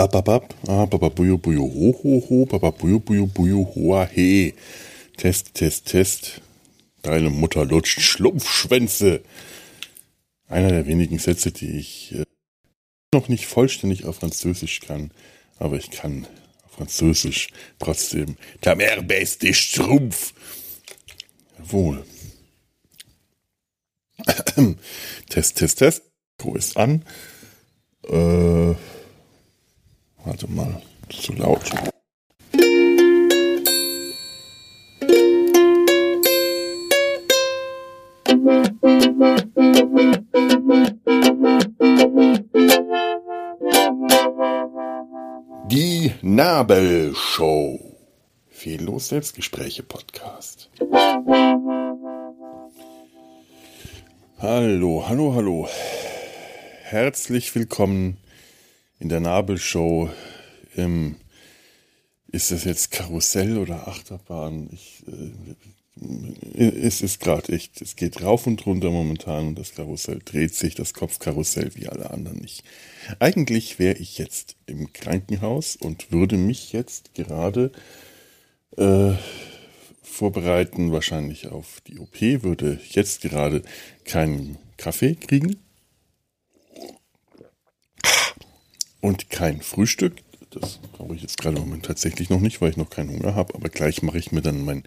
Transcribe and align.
Ababab, 0.00 0.54
hoa 3.74 4.06
he. 4.06 4.54
Test, 5.18 5.52
Test, 5.52 5.84
Test. 5.86 6.40
Deine 7.02 7.28
Mutter 7.28 7.66
lutscht 7.66 8.00
Schlumpfschwänze. 8.00 9.20
Einer 10.48 10.70
der 10.70 10.86
wenigen 10.86 11.18
Sätze, 11.18 11.52
die 11.52 11.78
ich 11.78 12.14
äh, 12.14 12.24
noch 13.12 13.28
nicht 13.28 13.46
vollständig 13.46 14.06
auf 14.06 14.16
Französisch 14.16 14.80
kann, 14.80 15.10
aber 15.58 15.76
ich 15.76 15.90
kann 15.90 16.26
auf 16.64 16.72
Französisch 16.72 17.48
trotzdem. 17.78 18.38
Der 18.64 18.76
mer 18.76 19.02
beste 19.02 19.52
Strumpf. 19.52 20.32
Jawohl. 21.58 22.06
Test, 25.28 25.58
Test, 25.58 25.78
Test. 25.78 26.02
Ist 26.54 26.78
an? 26.78 27.04
Äh, 28.08 28.74
warte 30.24 30.50
mal, 30.50 30.80
zu 31.08 31.32
laut. 31.34 31.70
Die 45.68 46.12
Nabelshow. 46.22 47.78
Fehllos 48.48 49.08
Selbstgespräche 49.08 49.82
Podcast. 49.82 50.70
Hallo, 54.38 55.04
hallo, 55.08 55.34
hallo. 55.34 55.68
Herzlich 56.82 57.54
willkommen 57.54 58.18
in 59.00 59.08
der 59.08 59.20
Nabelshow. 59.20 60.10
Im, 60.76 61.16
ist 62.28 62.52
das 62.52 62.62
jetzt 62.64 62.92
Karussell 62.92 63.58
oder 63.58 63.88
Achterbahn? 63.88 64.68
Ich, 64.72 65.02
äh, 65.08 65.32
es 66.56 67.02
ist 67.02 67.20
gerade 67.20 67.52
echt, 67.52 67.82
es 67.82 67.96
geht 67.96 68.22
rauf 68.22 68.46
und 68.46 68.64
runter 68.64 68.90
momentan 68.90 69.48
und 69.48 69.58
das 69.58 69.74
Karussell 69.74 70.20
dreht 70.24 70.54
sich, 70.54 70.74
das 70.74 70.94
Kopfkarussell 70.94 71.74
wie 71.74 71.88
alle 71.88 72.10
anderen 72.10 72.38
nicht. 72.38 72.62
Eigentlich 73.18 73.78
wäre 73.78 73.98
ich 73.98 74.16
jetzt 74.16 74.56
im 74.66 74.92
Krankenhaus 74.92 75.76
und 75.76 76.12
würde 76.12 76.36
mich 76.36 76.72
jetzt 76.72 77.14
gerade 77.14 77.72
äh, 78.76 79.12
vorbereiten, 80.02 80.92
wahrscheinlich 80.92 81.48
auf 81.48 81.80
die 81.86 81.98
OP, 81.98 82.20
würde 82.20 82.78
jetzt 82.88 83.22
gerade 83.22 83.62
keinen 84.04 84.56
Kaffee 84.76 85.16
kriegen 85.16 85.56
und 89.00 89.30
kein 89.30 89.62
Frühstück. 89.62 90.16
Das 90.50 90.78
brauche 90.92 91.14
ich 91.14 91.22
jetzt 91.22 91.38
gerade 91.38 91.56
im 91.56 91.62
Moment 91.62 91.86
tatsächlich 91.86 92.28
noch 92.28 92.40
nicht, 92.40 92.60
weil 92.60 92.70
ich 92.70 92.76
noch 92.76 92.90
keinen 92.90 93.10
Hunger 93.10 93.34
habe. 93.34 93.54
Aber 93.54 93.68
gleich 93.68 94.02
mache 94.02 94.18
ich 94.18 94.32
mir 94.32 94.42
dann 94.42 94.64
mein 94.64 94.84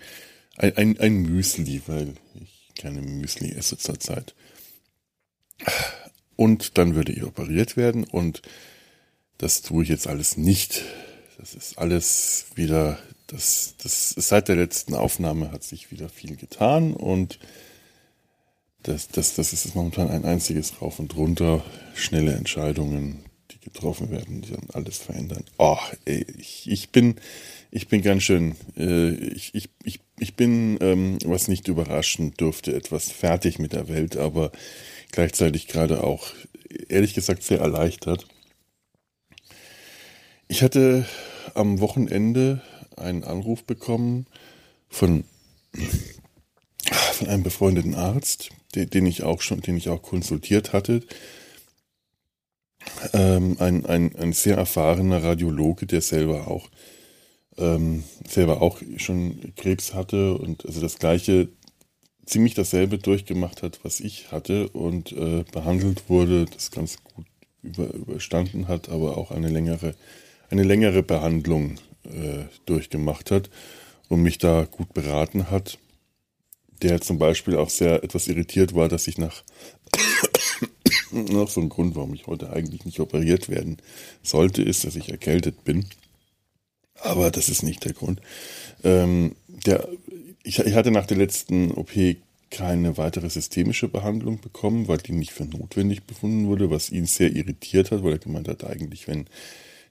ein, 0.57 0.77
ein, 0.77 0.99
ein 0.99 1.21
Müsli, 1.23 1.81
weil 1.87 2.13
ich 2.35 2.73
keine 2.75 3.01
Müsli 3.01 3.51
esse 3.51 3.77
zurzeit. 3.77 4.35
Und 6.35 6.77
dann 6.77 6.95
würde 6.95 7.11
ich 7.11 7.23
operiert 7.23 7.77
werden 7.77 8.03
und 8.03 8.41
das 9.37 9.61
tue 9.61 9.83
ich 9.83 9.89
jetzt 9.89 10.07
alles 10.07 10.37
nicht. 10.37 10.83
Das 11.37 11.53
ist 11.55 11.77
alles 11.77 12.47
wieder, 12.55 12.99
das, 13.27 13.75
das 13.81 14.09
seit 14.09 14.47
der 14.47 14.55
letzten 14.55 14.93
Aufnahme 14.93 15.51
hat 15.51 15.63
sich 15.63 15.91
wieder 15.91 16.09
viel 16.09 16.35
getan 16.35 16.93
und 16.93 17.39
das, 18.83 19.07
das, 19.07 19.35
das 19.35 19.53
ist 19.53 19.75
momentan 19.75 20.09
ein 20.09 20.25
einziges 20.25 20.81
Rauf 20.81 20.99
und 20.99 21.15
Runter, 21.15 21.63
schnelle 21.95 22.33
Entscheidungen, 22.33 23.23
getroffen 23.63 24.11
werden, 24.11 24.41
die 24.41 24.51
dann 24.51 24.67
alles 24.73 24.97
verändern. 24.97 25.43
Oh, 25.57 25.77
ey, 26.05 26.25
ich, 26.37 26.69
ich 26.69 26.89
bin, 26.89 27.15
ich 27.71 27.87
bin 27.87 28.01
ganz 28.01 28.23
schön, 28.23 28.55
äh, 28.77 29.09
ich, 29.09 29.55
ich, 29.55 29.69
ich, 29.83 29.99
ich 30.19 30.35
bin, 30.35 30.77
ähm, 30.81 31.17
was 31.25 31.47
nicht 31.47 31.67
überraschen 31.67 32.33
dürfte, 32.35 32.75
etwas 32.75 33.11
fertig 33.11 33.59
mit 33.59 33.73
der 33.73 33.87
Welt, 33.87 34.17
aber 34.17 34.51
gleichzeitig 35.11 35.67
gerade 35.67 36.03
auch, 36.03 36.33
ehrlich 36.89 37.13
gesagt, 37.13 37.43
sehr 37.43 37.59
erleichtert. 37.59 38.27
Ich 40.47 40.61
hatte 40.61 41.05
am 41.55 41.79
Wochenende 41.79 42.61
einen 42.95 43.23
Anruf 43.23 43.63
bekommen 43.63 44.27
von, 44.89 45.23
von 46.91 47.27
einem 47.27 47.43
befreundeten 47.43 47.95
Arzt, 47.95 48.49
den, 48.75 48.89
den 48.89 49.05
ich 49.05 49.23
auch 49.23 49.41
schon, 49.41 49.61
den 49.61 49.77
ich 49.77 49.89
auch 49.89 50.01
konsultiert 50.01 50.73
hatte, 50.73 51.01
ähm, 53.13 53.57
ein, 53.59 53.85
ein, 53.85 54.15
ein 54.15 54.33
sehr 54.33 54.57
erfahrener 54.57 55.23
Radiologe, 55.23 55.85
der 55.85 56.01
selber 56.01 56.47
auch 56.47 56.69
ähm, 57.57 58.03
selber 58.27 58.61
auch 58.61 58.81
schon 58.97 59.53
Krebs 59.55 59.93
hatte 59.93 60.35
und 60.35 60.65
also 60.65 60.81
das 60.81 60.97
gleiche, 60.97 61.49
ziemlich 62.25 62.53
dasselbe 62.53 62.97
durchgemacht 62.97 63.63
hat, 63.63 63.79
was 63.83 63.99
ich 63.99 64.31
hatte 64.31 64.69
und 64.69 65.11
äh, 65.11 65.43
behandelt 65.51 66.09
wurde, 66.09 66.45
das 66.45 66.71
ganz 66.71 67.03
gut 67.03 67.25
über, 67.61 67.93
überstanden 67.93 68.67
hat, 68.67 68.89
aber 68.89 69.17
auch 69.17 69.31
eine 69.31 69.49
längere, 69.49 69.93
eine 70.49 70.63
längere 70.63 71.03
Behandlung 71.03 71.75
äh, 72.05 72.45
durchgemacht 72.65 73.29
hat 73.29 73.49
und 74.09 74.21
mich 74.21 74.37
da 74.37 74.65
gut 74.69 74.93
beraten 74.93 75.51
hat. 75.51 75.77
Der 76.81 76.99
zum 77.01 77.17
Beispiel 77.17 77.55
auch 77.55 77.69
sehr 77.69 78.03
etwas 78.03 78.27
irritiert 78.27 78.75
war, 78.75 78.89
dass 78.89 79.07
ich 79.07 79.17
nach 79.17 79.43
noch 81.13 81.49
so 81.49 81.61
ein 81.61 81.69
Grund, 81.69 81.95
warum 81.95 82.13
ich 82.13 82.27
heute 82.27 82.51
eigentlich 82.51 82.85
nicht 82.85 82.99
operiert 82.99 83.49
werden 83.49 83.77
sollte, 84.21 84.61
ist, 84.61 84.83
dass 84.83 84.95
ich 84.95 85.09
erkältet 85.09 85.63
bin. 85.63 85.85
Aber 87.01 87.31
das 87.31 87.49
ist 87.49 87.63
nicht 87.63 87.85
der 87.85 87.93
Grund. 87.93 88.21
Ähm, 88.83 89.35
der, 89.47 89.87
ich, 90.43 90.59
ich 90.59 90.73
hatte 90.73 90.91
nach 90.91 91.05
der 91.05 91.17
letzten 91.17 91.71
OP 91.71 91.91
keine 92.49 92.97
weitere 92.97 93.29
systemische 93.29 93.87
Behandlung 93.87 94.39
bekommen, 94.39 94.87
weil 94.87 94.99
die 94.99 95.11
nicht 95.11 95.31
für 95.31 95.45
notwendig 95.45 96.03
befunden 96.03 96.47
wurde, 96.47 96.69
was 96.69 96.91
ihn 96.91 97.07
sehr 97.07 97.35
irritiert 97.35 97.91
hat, 97.91 98.03
weil 98.03 98.13
er 98.13 98.19
gemeint 98.19 98.47
hat, 98.47 98.63
eigentlich, 98.63 99.07
wenn 99.07 99.25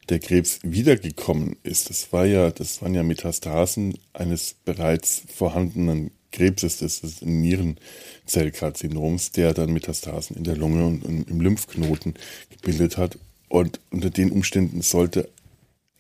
der 0.09 0.21
Krebs 0.21 0.61
wiedergekommen 0.63 1.57
ist, 1.63 1.91
das 1.91 2.13
war 2.13 2.25
ja, 2.25 2.51
das 2.51 2.81
waren 2.83 2.95
ja 2.95 3.03
Metastasen 3.03 3.99
eines 4.13 4.55
bereits 4.65 5.23
vorhandenen 5.33 6.13
Krebses, 6.33 6.79
des 6.79 7.23
Nierenzellkarzinoms, 7.23 9.31
der 9.33 9.55
dann 9.55 9.73
Metastasen 9.73 10.37
in 10.37 10.45
der 10.45 10.57
Lunge 10.57 10.87
und 10.87 11.29
im 11.29 11.41
Lymphknoten 11.41 12.15
gebildet 12.51 12.97
hat. 12.97 13.19
Und 13.49 13.81
unter 13.91 14.11
den 14.11 14.31
Umständen 14.33 14.83
sollte 14.83 15.29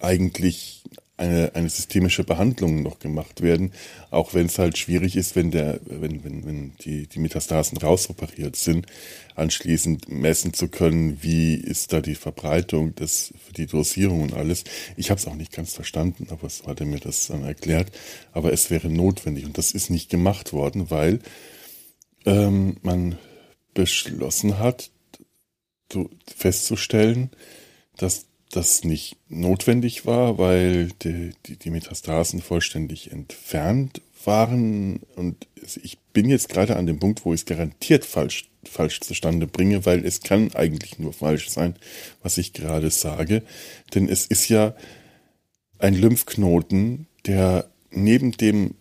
eigentlich 0.00 0.82
eine, 1.22 1.55
eine 1.55 1.71
systemische 1.71 2.25
Behandlung 2.25 2.83
noch 2.83 2.99
gemacht 2.99 3.43
werden, 3.43 3.72
auch 4.10 4.34
wenn 4.34 4.47
es 4.47 4.59
halt 4.59 4.77
schwierig 4.77 5.16
ist, 5.16 5.37
wenn 5.37 5.53
der, 5.53 5.78
wenn, 5.84 6.25
wenn, 6.25 6.44
wenn 6.44 6.72
die, 6.84 7.06
die 7.06 7.21
Metastasen 7.21 7.78
rausoperiert 7.78 8.56
sind, 8.56 8.87
anschließend 9.37 10.11
messen 10.11 10.53
zu 10.53 10.66
können, 10.69 11.22
wie 11.22 11.55
ist 11.55 11.93
da 11.93 12.00
die 12.00 12.16
Verbreitung, 12.16 12.94
das 12.97 13.32
die 13.56 13.66
Dosierung 13.66 14.22
und 14.22 14.34
alles. 14.34 14.65
Ich 14.97 15.11
habe 15.11 15.21
es 15.21 15.27
auch 15.28 15.37
nicht 15.37 15.53
ganz 15.53 15.75
verstanden, 15.75 16.27
aber 16.31 16.47
es 16.47 16.65
hat 16.66 16.81
er 16.81 16.87
mir 16.87 16.99
das 16.99 17.28
dann 17.28 17.44
erklärt. 17.44 17.93
Aber 18.32 18.53
es 18.53 18.71
wäre 18.71 18.88
notwendig 18.88 19.44
und 19.44 19.56
das 19.56 19.71
ist 19.71 19.91
nicht 19.91 20.11
gemacht 20.11 20.53
worden, 20.53 20.91
weil 20.91 21.21
ähm, 22.27 22.77
man 22.82 23.16
beschlossen 23.75 24.59
hat, 24.59 24.91
festzustellen, 26.27 27.31
dass 27.97 28.27
das 28.52 28.84
nicht 28.84 29.16
notwendig 29.28 30.06
war, 30.06 30.38
weil 30.38 30.88
die, 31.02 31.32
die, 31.46 31.56
die 31.56 31.70
Metastasen 31.70 32.40
vollständig 32.40 33.10
entfernt 33.10 34.02
waren. 34.25 35.00
Und 35.16 35.49
ich 35.82 35.99
bin 36.12 36.28
jetzt 36.28 36.50
gerade 36.50 36.76
an 36.76 36.87
dem 36.87 36.99
Punkt, 36.99 37.25
wo 37.25 37.32
ich 37.32 37.40
es 37.40 37.46
garantiert 37.46 38.04
falsch, 38.04 38.50
falsch 38.64 39.00
zustande 39.00 39.46
bringe, 39.46 39.84
weil 39.87 40.04
es 40.04 40.20
kann 40.20 40.54
eigentlich 40.54 40.99
nur 40.99 41.12
falsch 41.12 41.49
sein, 41.49 41.75
was 42.22 42.38
ich 42.38 42.52
gerade 42.52 42.90
sage. 42.90 43.43
Denn 43.94 44.08
es 44.08 44.26
ist 44.26 44.49
ja 44.49 44.75
ein 45.78 45.94
Lymphknoten, 45.94 47.06
der 47.26 47.70
neben 47.90 48.32
dem 48.32 48.75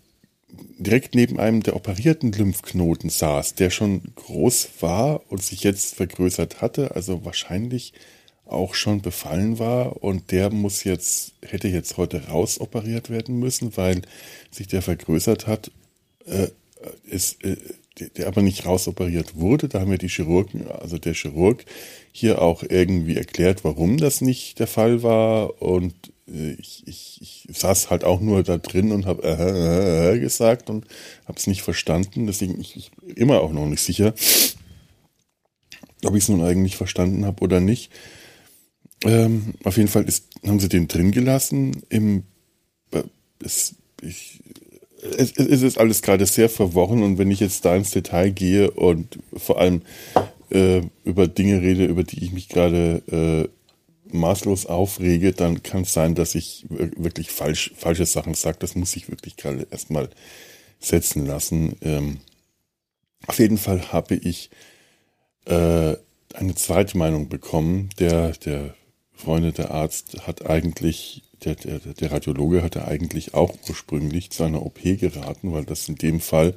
direkt 0.77 1.15
neben 1.15 1.39
einem 1.39 1.63
der 1.63 1.75
operierten 1.75 2.31
Lymphknoten 2.31 3.09
saß, 3.09 3.55
der 3.55 3.69
schon 3.69 4.01
groß 4.15 4.69
war 4.81 5.31
und 5.31 5.41
sich 5.41 5.63
jetzt 5.63 5.95
vergrößert 5.95 6.61
hatte, 6.61 6.95
also 6.95 7.23
wahrscheinlich 7.23 7.93
auch 8.51 8.75
schon 8.75 9.01
befallen 9.01 9.59
war 9.59 10.03
und 10.03 10.31
der 10.31 10.51
muss 10.51 10.83
jetzt, 10.83 11.33
hätte 11.41 11.67
jetzt 11.67 11.97
heute 11.97 12.27
rausoperiert 12.27 13.09
werden 13.09 13.39
müssen, 13.39 13.75
weil 13.77 14.01
sich 14.51 14.67
der 14.67 14.81
vergrößert 14.81 15.47
hat, 15.47 15.71
äh, 16.25 16.47
ist, 17.05 17.43
äh, 17.43 17.57
der 18.17 18.27
aber 18.27 18.41
nicht 18.41 18.65
rausoperiert 18.65 19.35
wurde. 19.35 19.67
Da 19.67 19.81
haben 19.81 19.91
wir 19.91 19.97
die 19.97 20.09
Chirurgen, 20.09 20.67
also 20.69 20.97
der 20.97 21.13
Chirurg 21.13 21.65
hier 22.11 22.41
auch 22.41 22.63
irgendwie 22.67 23.15
erklärt, 23.15 23.63
warum 23.63 23.97
das 23.97 24.21
nicht 24.21 24.59
der 24.59 24.67
Fall 24.67 25.03
war 25.03 25.61
und 25.61 25.93
äh, 26.27 26.53
ich, 26.53 26.83
ich, 26.87 27.19
ich 27.21 27.57
saß 27.57 27.89
halt 27.89 28.03
auch 28.03 28.19
nur 28.19 28.43
da 28.43 28.57
drin 28.57 28.91
und 28.91 29.05
habe 29.05 29.23
äh, 29.23 30.11
äh, 30.11 30.15
äh, 30.15 30.19
gesagt 30.19 30.69
und 30.69 30.85
habe 31.25 31.37
es 31.37 31.47
nicht 31.47 31.61
verstanden. 31.61 32.27
Deswegen 32.27 32.59
ich, 32.59 32.75
ich 32.75 32.91
immer 33.15 33.41
auch 33.41 33.51
noch 33.51 33.65
nicht 33.65 33.81
sicher, 33.81 34.13
ob 36.03 36.15
ich 36.15 36.23
es 36.23 36.29
nun 36.29 36.43
eigentlich 36.43 36.75
verstanden 36.75 37.25
habe 37.25 37.43
oder 37.43 37.59
nicht. 37.59 37.91
Ähm, 39.03 39.53
auf 39.63 39.77
jeden 39.77 39.89
Fall 39.89 40.03
ist, 40.03 40.27
haben 40.45 40.59
sie 40.59 40.69
den 40.69 40.87
drin 40.87 41.11
gelassen. 41.11 41.83
Im, 41.89 42.23
äh, 42.91 43.03
es, 43.43 43.75
ich, 44.01 44.39
es, 45.17 45.31
es 45.37 45.61
ist 45.61 45.77
alles 45.77 46.01
gerade 46.01 46.25
sehr 46.25 46.49
verworren 46.49 47.03
und 47.03 47.17
wenn 47.17 47.31
ich 47.31 47.39
jetzt 47.39 47.65
da 47.65 47.75
ins 47.75 47.91
Detail 47.91 48.31
gehe 48.31 48.71
und 48.71 49.19
vor 49.35 49.59
allem 49.59 49.81
äh, 50.51 50.81
über 51.03 51.27
Dinge 51.27 51.61
rede, 51.61 51.85
über 51.85 52.03
die 52.03 52.23
ich 52.23 52.31
mich 52.31 52.49
gerade 52.49 53.01
äh, 53.11 54.15
maßlos 54.15 54.65
aufrege, 54.65 55.31
dann 55.31 55.63
kann 55.63 55.83
es 55.83 55.93
sein, 55.93 56.15
dass 56.15 56.35
ich 56.35 56.65
wirklich 56.69 57.31
falsch, 57.31 57.71
falsche 57.75 58.05
Sachen 58.05 58.33
sage. 58.33 58.57
Das 58.59 58.75
muss 58.75 58.95
ich 58.95 59.09
wirklich 59.09 59.37
gerade 59.37 59.67
erstmal 59.71 60.09
setzen 60.79 61.25
lassen. 61.25 61.75
Ähm, 61.81 62.17
auf 63.27 63.39
jeden 63.39 63.57
Fall 63.57 63.93
habe 63.93 64.15
ich 64.15 64.49
äh, 65.45 65.95
eine 66.33 66.55
zweite 66.55 66.97
Meinung 66.97 67.29
bekommen. 67.29 67.89
Der, 67.99 68.31
der 68.31 68.75
Freunde, 69.21 69.51
der 69.51 69.71
Arzt 69.71 70.25
hat 70.25 70.49
eigentlich, 70.49 71.23
der, 71.43 71.55
der, 71.55 71.79
der 71.79 72.11
Radiologe 72.11 72.63
hatte 72.63 72.87
eigentlich 72.87 73.33
auch 73.33 73.55
ursprünglich 73.69 74.31
zu 74.31 74.43
einer 74.43 74.65
OP 74.65 74.81
geraten, 74.81 75.53
weil 75.53 75.65
das 75.65 75.87
in 75.87 75.95
dem 75.95 76.19
Fall 76.19 76.55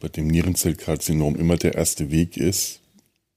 bei 0.00 0.08
dem 0.08 0.26
Nierenzellkarzinom 0.26 1.36
immer 1.36 1.56
der 1.56 1.74
erste 1.74 2.10
Weg 2.10 2.36
ist. 2.36 2.80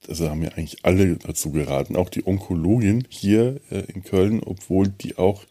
Also 0.07 0.29
haben 0.29 0.43
ja 0.43 0.49
eigentlich 0.49 0.83
alle 0.83 1.17
dazu 1.17 1.51
geraten, 1.51 1.95
auch 1.95 2.09
die 2.09 2.25
Onkologin 2.25 3.05
hier 3.09 3.59
äh, 3.71 3.83
in 3.93 4.03
Köln, 4.03 4.41
obwohl 4.43 4.87
die 4.87 5.17
auch 5.17 5.43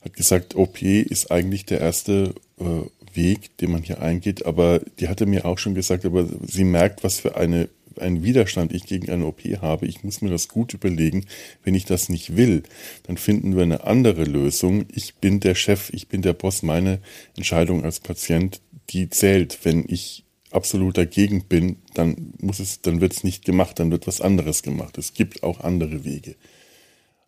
hat 0.00 0.14
gesagt, 0.14 0.56
OP 0.56 0.82
ist 0.82 1.30
eigentlich 1.30 1.66
der 1.66 1.80
erste 1.80 2.34
äh, 2.58 2.64
Weg, 3.12 3.56
den 3.58 3.72
man 3.72 3.82
hier 3.82 4.00
eingeht, 4.00 4.46
aber 4.46 4.80
die 4.98 5.08
hatte 5.08 5.26
mir 5.26 5.44
auch 5.44 5.58
schon 5.58 5.74
gesagt, 5.74 6.04
aber 6.04 6.26
sie 6.46 6.64
merkt, 6.64 7.04
was 7.04 7.20
für 7.20 7.36
eine 7.36 7.68
einen 8.00 8.22
Widerstand 8.22 8.72
ich 8.72 8.84
gegen 8.84 9.10
eine 9.10 9.26
OP 9.26 9.42
habe, 9.60 9.86
ich 9.86 10.02
muss 10.02 10.22
mir 10.22 10.30
das 10.30 10.48
gut 10.48 10.74
überlegen. 10.74 11.26
Wenn 11.62 11.74
ich 11.74 11.84
das 11.84 12.08
nicht 12.08 12.36
will, 12.36 12.62
dann 13.04 13.16
finden 13.16 13.56
wir 13.56 13.62
eine 13.62 13.84
andere 13.84 14.24
Lösung. 14.24 14.86
Ich 14.92 15.16
bin 15.16 15.40
der 15.40 15.54
Chef, 15.54 15.90
ich 15.92 16.08
bin 16.08 16.22
der 16.22 16.32
Boss. 16.32 16.62
Meine 16.62 17.00
Entscheidung 17.36 17.84
als 17.84 18.00
Patient, 18.00 18.60
die 18.90 19.08
zählt. 19.08 19.58
Wenn 19.62 19.84
ich 19.88 20.24
absolut 20.50 20.98
dagegen 20.98 21.44
bin, 21.44 21.76
dann 21.94 22.34
muss 22.40 22.58
es, 22.58 22.82
dann 22.82 23.00
wird 23.00 23.12
es 23.12 23.24
nicht 23.24 23.44
gemacht, 23.44 23.78
dann 23.78 23.90
wird 23.90 24.06
was 24.06 24.20
anderes 24.20 24.62
gemacht. 24.62 24.98
Es 24.98 25.14
gibt 25.14 25.42
auch 25.42 25.60
andere 25.60 26.04
Wege. 26.04 26.34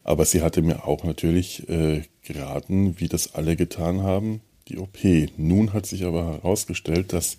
Aber 0.04 0.24
sie 0.24 0.42
hatte 0.42 0.62
mir 0.62 0.86
auch 0.86 1.04
natürlich 1.04 1.68
äh, 1.68 2.02
geraten, 2.22 2.98
wie 2.98 3.08
das 3.08 3.34
alle 3.34 3.56
getan 3.56 4.02
haben, 4.02 4.40
die 4.68 4.78
OP. 4.78 4.98
Nun 5.36 5.72
hat 5.72 5.86
sich 5.86 6.04
aber 6.04 6.26
herausgestellt, 6.26 7.12
dass 7.12 7.38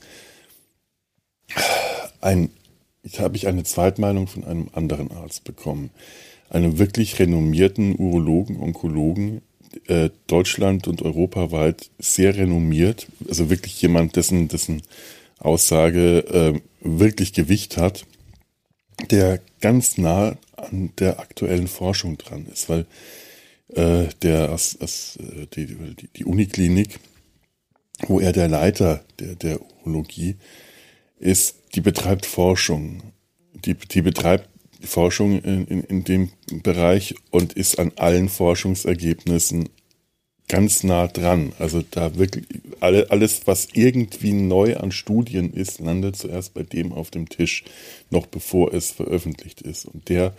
ein 2.22 2.50
ich 3.04 3.20
habe 3.20 3.36
ich 3.36 3.48
eine 3.48 3.64
Zweitmeinung 3.64 4.28
von 4.28 4.44
einem 4.44 4.70
anderen 4.74 5.12
Arzt 5.12 5.44
bekommen. 5.44 5.92
Einem 6.50 6.80
wirklich 6.80 7.20
renommierten 7.20 7.96
Urologen, 7.98 8.60
Onkologen, 8.60 9.42
äh, 9.88 10.10
Deutschland 10.28 10.88
und 10.88 11.02
europaweit 11.02 11.90
sehr 12.00 12.36
renommiert. 12.36 13.08
Also 13.28 13.50
wirklich 13.50 13.82
jemand, 13.82 14.16
dessen, 14.16 14.48
dessen 14.48 14.82
Aussage 15.40 16.20
äh, 16.20 16.62
wirklich 16.80 17.34
Gewicht 17.34 17.78
hat, 17.78 18.06
der 19.12 19.42
ganz 19.60 19.98
nah 19.98 20.38
an 20.56 20.92
der 21.00 21.20
aktuellen 21.20 21.68
Forschung 21.68 22.18
dran 22.18 22.46
ist, 22.46 22.70
weil 22.70 22.86
äh, 23.70 24.08
der 24.22 24.52
aus, 24.52 24.78
aus, 24.80 25.18
äh, 25.18 25.48
die, 25.48 25.66
die, 25.66 26.08
die 26.08 26.26
Uniklinik, 26.26 27.00
wo 28.08 28.20
er 28.20 28.32
der 28.32 28.48
Leiter 28.48 29.04
der, 29.20 29.36
der 29.36 29.60
Urologie 29.62 30.36
ist, 31.20 31.56
die 31.76 31.82
betreibt 31.82 32.26
Forschung. 32.26 33.02
Die, 33.54 33.76
die 33.76 34.02
betreibt 34.02 34.50
Forschung 34.82 35.42
in, 35.42 35.66
in, 35.68 35.84
in 35.84 36.04
dem 36.04 36.32
Bereich 36.62 37.16
und 37.32 37.54
ist 37.54 37.80
an 37.80 37.92
allen 37.96 38.30
Forschungsergebnissen 38.30 39.70
ganz 40.48 40.84
nah 40.84 41.08
dran. 41.08 41.54
Also 41.58 41.84
da 41.90 42.18
wirklich 42.18 42.46
alle, 42.80 43.10
alles, 43.10 43.48
was 43.48 43.70
irgendwie 43.74 44.34
neu 44.34 44.76
an 44.78 44.92
Studien 44.92 45.54
ist, 45.54 45.80
landet 45.80 46.18
zuerst 46.18 46.54
bei 46.54 46.64
dem 46.64 46.92
auf 46.92 47.12
dem 47.12 47.30
Tisch, 47.30 47.64
noch 48.10 48.28
bevor 48.28 48.74
es 48.74 48.92
veröffentlicht 48.92 49.62
ist. 49.62 49.86
Und 49.86 50.10
der 50.10 50.34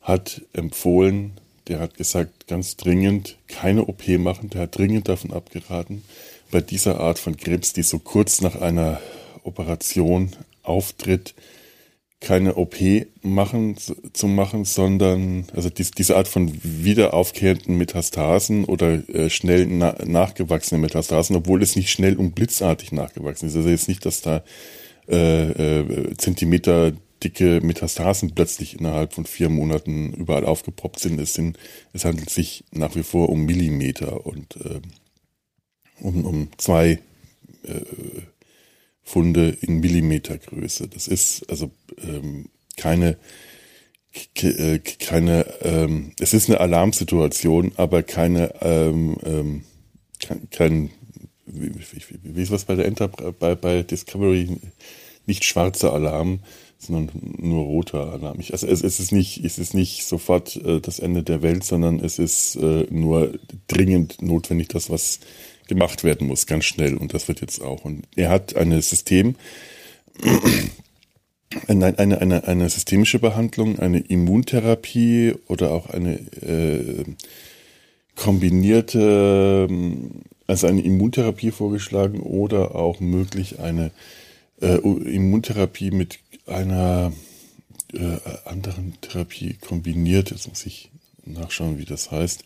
hat 0.00 0.42
empfohlen, 0.52 1.32
der 1.68 1.80
hat 1.80 1.96
gesagt, 1.96 2.46
ganz 2.46 2.76
dringend 2.76 3.36
keine 3.46 3.86
OP 3.86 4.06
machen. 4.08 4.50
Der 4.50 4.62
hat 4.62 4.76
dringend 4.76 5.08
davon 5.08 5.32
abgeraten, 5.32 6.02
bei 6.50 6.60
dieser 6.60 7.00
Art 7.00 7.18
von 7.18 7.36
Krebs, 7.36 7.72
die 7.72 7.82
so 7.82 7.98
kurz 7.98 8.40
nach 8.40 8.60
einer 8.60 9.00
Operation 9.44 10.30
auftritt, 10.62 11.34
keine 12.20 12.56
OP 12.56 12.76
machen 13.22 13.76
zu 14.12 14.26
machen, 14.26 14.64
sondern 14.64 15.46
also 15.54 15.70
dies, 15.70 15.92
diese 15.92 16.16
Art 16.16 16.26
von 16.26 16.50
wieder 16.62 17.14
aufkehrenden 17.14 17.78
Metastasen 17.78 18.64
oder 18.64 19.08
äh, 19.08 19.30
schnell 19.30 19.66
na, 19.66 19.96
nachgewachsene 20.04 20.80
Metastasen, 20.80 21.36
obwohl 21.36 21.62
es 21.62 21.76
nicht 21.76 21.90
schnell 21.90 22.16
und 22.16 22.34
blitzartig 22.34 22.90
nachgewachsen 22.90 23.46
ist. 23.46 23.54
Also 23.54 23.68
jetzt 23.68 23.88
nicht, 23.88 24.04
dass 24.04 24.20
da 24.20 24.42
äh, 25.08 25.78
äh, 25.78 26.16
Zentimeter 26.16 26.92
dicke 27.22 27.60
Metastasen 27.60 28.34
plötzlich 28.34 28.78
innerhalb 28.78 29.12
von 29.12 29.24
vier 29.24 29.48
Monaten 29.48 30.12
überall 30.12 30.44
aufgepoppt 30.44 30.98
sind. 30.98 31.20
Es 31.20 31.34
sind, 31.34 31.56
es 31.92 32.04
handelt 32.04 32.30
sich 32.30 32.64
nach 32.72 32.96
wie 32.96 33.02
vor 33.02 33.28
um 33.28 33.44
Millimeter 33.44 34.26
und 34.26 34.56
äh, 34.56 34.80
um, 36.00 36.24
um 36.24 36.48
zwei 36.58 36.98
äh, 37.64 37.80
Funde 39.08 39.56
in 39.62 39.80
Millimetergröße. 39.80 40.86
Das 40.88 41.08
ist 41.08 41.48
also 41.48 41.70
ähm, 42.02 42.50
keine 42.76 43.16
äh, 44.34 44.78
keine 44.78 45.46
ähm, 45.62 46.12
es 46.20 46.34
ist 46.34 46.50
eine 46.50 46.60
Alarmsituation, 46.60 47.72
aber 47.76 48.02
keine 48.02 48.54
ähm, 48.60 49.16
ähm, 49.24 49.64
kein, 50.20 50.50
kein 50.50 50.90
wie, 51.46 51.74
wie, 51.74 52.02
wie 52.22 52.42
ist 52.42 52.50
was 52.50 52.66
bei 52.66 52.74
der 52.74 52.84
Enter 52.84 53.08
bei, 53.08 53.54
bei 53.54 53.82
Discovery 53.82 54.58
nicht 55.24 55.44
schwarzer 55.44 55.94
Alarm, 55.94 56.40
sondern 56.78 57.10
nur 57.38 57.64
roter 57.64 58.12
Alarm. 58.12 58.40
Ich, 58.40 58.52
also 58.52 58.66
es, 58.66 58.82
es, 58.82 59.00
ist 59.00 59.12
nicht 59.12 59.42
es 59.42 59.58
ist 59.58 59.72
nicht 59.72 60.04
sofort 60.04 60.56
äh, 60.56 60.80
das 60.80 60.98
Ende 60.98 61.22
der 61.22 61.40
Welt, 61.40 61.64
sondern 61.64 62.00
es 62.00 62.18
ist 62.18 62.56
äh, 62.56 62.86
nur 62.90 63.38
dringend 63.68 64.20
notwendig, 64.20 64.68
dass 64.68 64.90
was 64.90 65.20
gemacht 65.68 66.04
werden 66.04 66.26
muss, 66.26 66.46
ganz 66.46 66.64
schnell. 66.64 66.96
Und 66.96 67.14
das 67.14 67.28
wird 67.28 67.40
jetzt 67.40 67.60
auch. 67.62 67.84
Und 67.84 68.06
er 68.16 68.30
hat 68.30 68.56
ein 68.56 68.80
System, 68.80 69.36
eine, 71.68 71.98
eine, 71.98 72.20
eine, 72.20 72.44
eine 72.44 72.68
systemische 72.68 73.18
Behandlung, 73.18 73.78
eine 73.78 74.00
Immuntherapie 74.00 75.34
oder 75.46 75.70
auch 75.70 75.88
eine 75.90 76.14
äh, 76.42 77.04
kombinierte, 78.16 79.68
also 80.46 80.66
eine 80.66 80.82
Immuntherapie 80.82 81.52
vorgeschlagen 81.52 82.20
oder 82.20 82.74
auch 82.74 83.00
möglich 83.00 83.60
eine 83.60 83.92
äh, 84.60 84.76
Immuntherapie 84.76 85.90
mit 85.90 86.18
einer 86.46 87.12
äh, 87.92 88.18
anderen 88.44 88.94
Therapie 89.00 89.54
kombiniert. 89.54 90.30
Jetzt 90.30 90.48
muss 90.48 90.66
ich 90.66 90.90
nachschauen, 91.24 91.78
wie 91.78 91.84
das 91.84 92.10
heißt. 92.10 92.44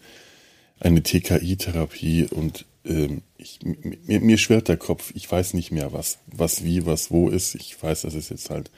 Eine 0.80 1.02
TKI-Therapie 1.02 2.26
und 2.26 2.66
ähm, 2.84 3.22
ich, 3.36 3.60
mir, 3.62 4.20
mir 4.20 4.38
schwirrt 4.38 4.68
der 4.68 4.76
Kopf. 4.76 5.12
Ich 5.14 5.30
weiß 5.30 5.54
nicht 5.54 5.70
mehr, 5.70 5.92
was, 5.92 6.18
was 6.26 6.64
wie, 6.64 6.86
was 6.86 7.10
wo 7.10 7.28
ist. 7.28 7.54
Ich 7.54 7.80
weiß, 7.80 8.02
dass 8.02 8.14
es 8.14 8.28
jetzt 8.28 8.50
halt 8.50 8.70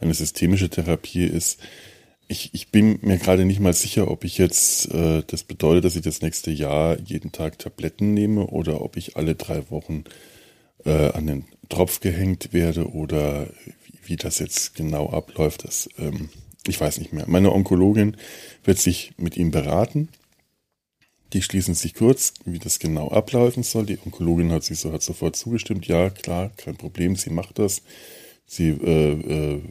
eine 0.00 0.14
systemische 0.14 0.68
Therapie 0.68 1.24
ist. 1.24 1.58
Ich, 2.28 2.50
ich 2.52 2.70
bin 2.70 2.98
mir 3.02 3.16
gerade 3.16 3.44
nicht 3.44 3.60
mal 3.60 3.72
sicher, 3.72 4.10
ob 4.10 4.24
ich 4.24 4.38
jetzt, 4.38 4.92
äh, 4.92 5.22
das 5.26 5.44
bedeutet, 5.44 5.84
dass 5.84 5.96
ich 5.96 6.02
das 6.02 6.20
nächste 6.20 6.50
Jahr 6.50 6.98
jeden 7.00 7.32
Tag 7.32 7.58
Tabletten 7.58 8.14
nehme 8.14 8.46
oder 8.46 8.82
ob 8.82 8.96
ich 8.96 9.16
alle 9.16 9.34
drei 9.34 9.70
Wochen 9.70 10.04
äh, 10.84 11.10
an 11.12 11.26
den 11.26 11.44
Tropf 11.68 12.00
gehängt 12.00 12.52
werde 12.52 12.90
oder 12.90 13.48
wie, 13.84 14.10
wie 14.10 14.16
das 14.16 14.38
jetzt 14.38 14.74
genau 14.74 15.10
abläuft. 15.10 15.64
Das, 15.64 15.88
ähm, 15.98 16.28
ich 16.66 16.80
weiß 16.80 16.98
nicht 16.98 17.12
mehr. 17.12 17.24
Meine 17.26 17.52
Onkologin 17.52 18.16
wird 18.62 18.78
sich 18.78 19.12
mit 19.16 19.36
ihm 19.36 19.50
beraten 19.50 20.08
die 21.32 21.42
schließen 21.42 21.74
sich 21.74 21.94
kurz, 21.94 22.34
wie 22.44 22.58
das 22.58 22.78
genau 22.78 23.08
ablaufen 23.08 23.62
soll. 23.62 23.86
Die 23.86 23.98
Onkologin 23.98 24.50
hat 24.52 24.64
sich 24.64 24.78
so 24.78 24.92
hat 24.92 25.02
sofort 25.02 25.36
zugestimmt. 25.36 25.86
Ja, 25.86 26.10
klar, 26.10 26.50
kein 26.56 26.76
Problem, 26.76 27.16
sie 27.16 27.30
macht 27.30 27.58
das. 27.58 27.82
Sie 28.46 28.68
äh, 28.68 29.12
äh, 29.12 29.62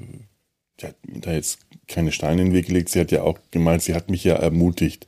hat 0.81 0.95
da 1.03 1.33
jetzt 1.33 1.59
keine 1.87 2.11
Steine 2.11 2.41
in 2.41 2.47
den 2.49 2.53
Weg 2.53 2.67
gelegt. 2.67 2.89
Sie 2.89 2.99
hat 2.99 3.11
ja 3.11 3.23
auch 3.23 3.39
gemeint, 3.51 3.81
sie 3.81 3.95
hat 3.95 4.09
mich 4.09 4.23
ja 4.23 4.35
ermutigt, 4.35 5.07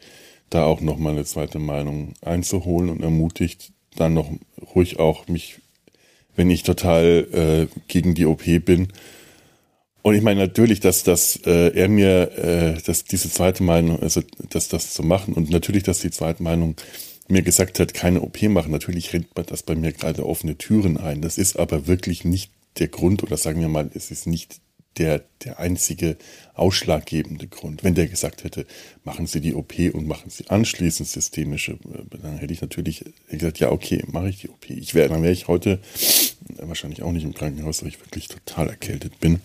da 0.50 0.66
auch 0.66 0.82
noch 0.82 0.98
mal 0.98 1.12
eine 1.12 1.26
zweite 1.26 1.60
Meinung 1.60 2.14
einzuholen 2.22 2.90
und 2.90 3.04
ermutigt, 3.04 3.72
dann 3.96 4.16
noch 4.16 4.32
ruhig 4.74 5.00
auch 5.00 5.28
mich, 5.28 5.60
wenn 6.36 6.50
ich 6.50 6.64
total 6.64 7.28
äh, 7.72 7.78
gegen 7.88 8.16
die 8.16 8.26
OP 8.26 8.44
bin, 8.66 8.88
und 10.02 10.16
ich 10.16 10.22
meine 10.22 10.40
natürlich, 10.40 10.80
dass, 10.80 11.04
dass 11.04 11.36
äh, 11.46 11.70
er 11.76 11.90
mir, 11.90 12.32
äh, 12.38 12.82
dass 12.82 13.04
diese 13.04 13.30
zweite 13.30 13.64
Meinung, 13.64 14.02
also 14.02 14.22
dass 14.50 14.70
das 14.70 14.94
zu 14.94 15.04
machen 15.04 15.34
und 15.34 15.50
natürlich, 15.50 15.84
dass 15.84 16.00
die 16.00 16.12
zweite 16.12 16.42
Meinung 16.44 16.76
mir 17.28 17.42
gesagt 17.42 17.80
hat, 17.80 17.94
keine 17.94 18.22
OP 18.22 18.42
machen. 18.44 18.72
Natürlich 18.72 19.14
rennt 19.14 19.36
man 19.36 19.46
das 19.46 19.64
bei 19.64 19.76
mir 19.76 19.92
gerade 19.92 20.26
offene 20.26 20.58
Türen 20.58 20.98
ein. 20.98 21.22
Das 21.22 21.38
ist 21.38 21.58
aber 21.58 21.88
wirklich 21.88 22.26
nicht 22.26 22.52
der 22.80 22.88
Grund 22.88 23.24
oder 23.24 23.38
sagen 23.38 23.62
wir 23.62 23.70
mal, 23.70 23.90
es 23.94 24.10
ist 24.10 24.26
nicht 24.26 24.62
der, 24.98 25.24
der 25.44 25.60
einzige 25.60 26.18
ausschlaggebende 26.56 27.48
Grund. 27.48 27.84
Wenn 27.84 27.94
der 27.94 28.08
gesagt 28.08 28.44
hätte, 28.44 28.66
machen 29.04 29.28
Sie 29.28 29.42
die 29.42 29.54
OP 29.54 29.74
und 29.94 30.08
machen 30.08 30.30
Sie 30.30 30.50
anschließend 30.50 31.08
systemische, 31.08 31.74
äh, 31.74 32.18
dann 32.22 32.38
hätte 32.38 32.54
ich 32.54 32.62
natürlich 32.62 33.06
gesagt, 33.30 33.60
ja, 33.60 33.72
okay, 33.72 34.04
mache 34.08 34.30
ich 34.30 34.42
die 34.42 34.50
OP. 34.50 34.70
Ich 34.70 34.96
wäre, 34.96 35.10
dann 35.10 35.22
wäre 35.22 35.34
ich 35.34 35.48
heute 35.48 35.80
wahrscheinlich 36.58 37.02
auch 37.04 37.12
nicht 37.12 37.24
im 37.24 37.34
Krankenhaus, 37.34 37.82
weil 37.82 37.90
ich 37.90 38.00
wirklich 38.00 38.28
total 38.28 38.70
erkältet 38.70 39.20
bin. 39.20 39.40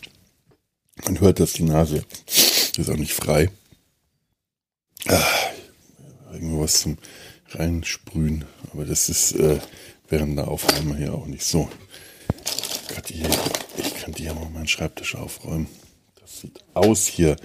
Man 1.03 1.21
hört, 1.21 1.41
dass 1.41 1.55
die 1.55 1.65
Nase 1.65 2.05
ist 2.27 2.91
auch 2.91 2.97
nicht 2.97 3.13
frei. 3.13 3.51
Ah, 5.07 5.23
irgendwo 6.33 6.63
was 6.63 6.81
zum 6.81 6.99
Reinsprühen, 7.51 8.45
aber 8.73 8.85
das 8.85 9.09
ist 9.09 9.33
äh, 9.33 9.59
während 10.09 10.39
der 10.39 10.49
Aufnahme 10.49 10.97
hier 10.97 11.15
auch 11.15 11.27
nicht 11.27 11.45
so. 11.45 11.69
Ich 13.77 13.95
kann 13.95 14.13
dir 14.13 14.35
mal 14.35 14.49
meinen 14.51 14.69
Schreibtisch 14.69 15.15
aufräumen. 15.15 15.67
Das 16.21 16.41
sieht 16.41 16.65
aus 16.75 17.07
hier. 17.07 17.37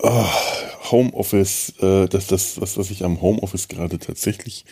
Oh, 0.00 0.26
Homeoffice, 0.90 1.74
äh, 1.80 2.06
das, 2.06 2.26
das, 2.28 2.60
was, 2.60 2.76
was 2.76 2.90
ich 2.90 3.04
am 3.04 3.20
Homeoffice 3.20 3.68
gerade 3.68 3.98
tatsächlich 3.98 4.64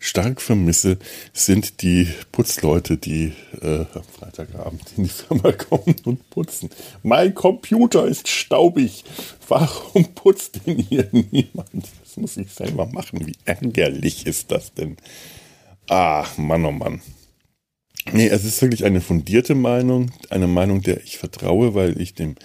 stark 0.00 0.40
vermisse, 0.40 0.98
sind 1.32 1.82
die 1.82 2.08
Putzleute, 2.32 2.96
die 2.96 3.32
äh, 3.60 3.84
am 3.94 4.02
Freitagabend 4.18 4.82
in 4.96 5.04
die 5.04 5.10
Firma 5.10 5.52
kommen 5.68 5.94
und 6.04 6.28
putzen. 6.30 6.70
Mein 7.04 7.34
Computer 7.34 8.06
ist 8.06 8.26
staubig. 8.26 9.04
Warum 9.46 10.06
putzt 10.14 10.66
denn 10.66 10.78
hier 10.78 11.08
niemand? 11.12 11.84
Das 12.02 12.16
muss 12.16 12.36
ich 12.38 12.50
selber 12.50 12.86
machen. 12.86 13.24
Wie 13.26 13.36
ärgerlich 13.44 14.26
ist 14.26 14.50
das 14.50 14.74
denn? 14.74 14.96
Ach, 15.88 16.36
Mann, 16.38 16.64
oh 16.64 16.72
Mann. 16.72 17.02
Nee, 18.12 18.28
es 18.28 18.44
ist 18.44 18.62
wirklich 18.62 18.84
eine 18.84 19.02
fundierte 19.02 19.54
Meinung, 19.54 20.10
eine 20.30 20.46
Meinung, 20.46 20.80
der 20.80 21.04
ich 21.04 21.18
vertraue, 21.18 21.74
weil 21.74 22.00
ich 22.00 22.14
dem 22.14 22.36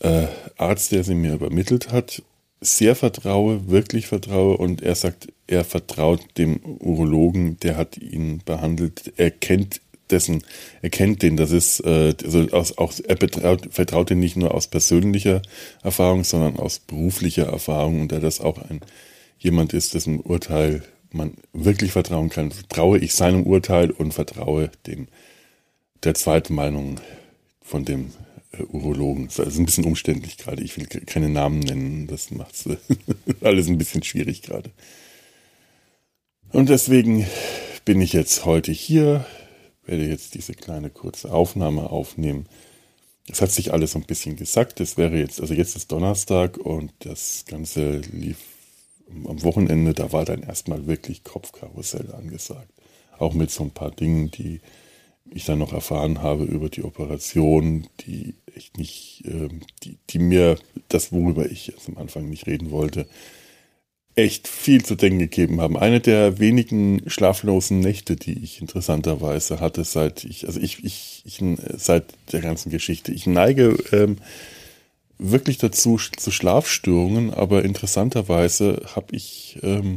äh, 0.00 0.26
Arzt, 0.58 0.92
der 0.92 1.02
sie 1.02 1.14
mir 1.14 1.32
übermittelt 1.32 1.90
hat, 1.90 2.22
sehr 2.60 2.96
vertraue, 2.96 3.68
wirklich 3.68 4.06
vertraue 4.06 4.56
und 4.56 4.82
er 4.82 4.94
sagt, 4.94 5.28
er 5.46 5.64
vertraut 5.64 6.20
dem 6.38 6.58
Urologen, 6.80 7.58
der 7.60 7.76
hat 7.76 7.98
ihn 7.98 8.40
behandelt, 8.44 9.12
er 9.16 9.30
kennt 9.30 9.80
dessen, 10.10 10.42
er 10.82 10.90
kennt 10.90 11.22
den, 11.22 11.36
das 11.36 11.50
ist, 11.50 11.80
äh, 11.80 12.14
also 12.24 12.48
aus, 12.52 12.78
auch, 12.78 12.92
er 13.06 13.16
betraut, 13.16 13.68
vertraut 13.70 14.10
den 14.10 14.20
nicht 14.20 14.36
nur 14.36 14.54
aus 14.54 14.68
persönlicher 14.68 15.42
Erfahrung, 15.82 16.24
sondern 16.24 16.56
aus 16.56 16.78
beruflicher 16.78 17.46
Erfahrung. 17.46 18.02
Und 18.02 18.12
da 18.12 18.20
das 18.20 18.40
auch 18.40 18.58
ein 18.58 18.80
jemand 19.38 19.72
ist, 19.74 19.94
dessen 19.94 20.20
Urteil 20.20 20.82
man 21.12 21.34
wirklich 21.52 21.92
vertrauen 21.92 22.30
kann, 22.30 22.52
vertraue 22.52 22.98
ich 22.98 23.14
seinem 23.14 23.44
Urteil 23.44 23.90
und 23.90 24.12
vertraue 24.12 24.70
dem 24.86 25.08
der 26.04 26.14
zweiten 26.14 26.54
Meinung 26.54 27.00
von 27.62 27.84
dem 27.84 28.10
Urologen. 28.68 29.28
Das 29.28 29.46
ist 29.46 29.58
ein 29.58 29.66
bisschen 29.66 29.84
umständlich 29.84 30.38
gerade. 30.38 30.62
Ich 30.62 30.76
will 30.76 30.86
keine 30.86 31.28
Namen 31.28 31.60
nennen. 31.60 32.06
Das 32.06 32.30
macht 32.30 32.54
alles 33.42 33.68
ein 33.68 33.78
bisschen 33.78 34.02
schwierig 34.02 34.42
gerade. 34.42 34.70
Und 36.52 36.68
deswegen 36.68 37.26
bin 37.84 38.00
ich 38.00 38.12
jetzt 38.12 38.44
heute 38.44 38.72
hier, 38.72 39.26
werde 39.84 40.06
jetzt 40.06 40.34
diese 40.34 40.54
kleine 40.54 40.90
kurze 40.90 41.32
Aufnahme 41.32 41.90
aufnehmen. 41.90 42.46
Es 43.28 43.42
hat 43.42 43.50
sich 43.50 43.72
alles 43.72 43.96
ein 43.96 44.04
bisschen 44.04 44.36
gesagt. 44.36 44.80
Es 44.80 44.96
wäre 44.96 45.16
jetzt, 45.18 45.40
also 45.40 45.54
jetzt 45.54 45.76
ist 45.76 45.90
Donnerstag 45.92 46.58
und 46.58 46.92
das 47.00 47.44
Ganze 47.46 47.98
lief 48.12 48.38
am 49.08 49.42
Wochenende, 49.42 49.94
da 49.94 50.12
war 50.12 50.24
dann 50.24 50.42
erstmal 50.42 50.86
wirklich 50.86 51.24
Kopfkarussell 51.24 52.12
angesagt. 52.12 52.72
Auch 53.18 53.34
mit 53.34 53.50
so 53.50 53.64
ein 53.64 53.70
paar 53.70 53.90
Dingen, 53.90 54.30
die 54.30 54.60
ich 55.30 55.44
dann 55.44 55.58
noch 55.58 55.72
erfahren 55.72 56.22
habe 56.22 56.44
über 56.44 56.68
die 56.68 56.82
Operation, 56.82 57.86
die 58.00 58.34
echt 58.54 58.78
nicht, 58.78 59.24
äh, 59.26 59.48
die, 59.82 59.98
die 60.10 60.18
mir 60.18 60.56
das, 60.88 61.12
worüber 61.12 61.50
ich 61.50 61.66
jetzt 61.68 61.88
am 61.88 61.98
Anfang 61.98 62.28
nicht 62.28 62.46
reden 62.46 62.70
wollte, 62.70 63.06
echt 64.14 64.48
viel 64.48 64.82
zu 64.82 64.94
denken 64.94 65.18
gegeben 65.18 65.60
haben. 65.60 65.76
Eine 65.76 66.00
der 66.00 66.38
wenigen 66.38 67.02
schlaflosen 67.08 67.80
Nächte, 67.80 68.16
die 68.16 68.42
ich 68.42 68.62
interessanterweise 68.62 69.60
hatte, 69.60 69.84
seit 69.84 70.24
ich, 70.24 70.46
also 70.46 70.58
ich, 70.58 70.82
ich, 70.84 71.22
ich 71.26 71.42
seit 71.76 72.14
der 72.32 72.40
ganzen 72.40 72.70
Geschichte. 72.70 73.12
Ich 73.12 73.26
neige 73.26 73.76
ähm, 73.92 74.16
wirklich 75.18 75.58
dazu 75.58 75.98
zu 75.98 76.30
Schlafstörungen, 76.30 77.32
aber 77.32 77.62
interessanterweise 77.64 78.82
habe 78.94 79.14
ich 79.14 79.58
ähm, 79.62 79.96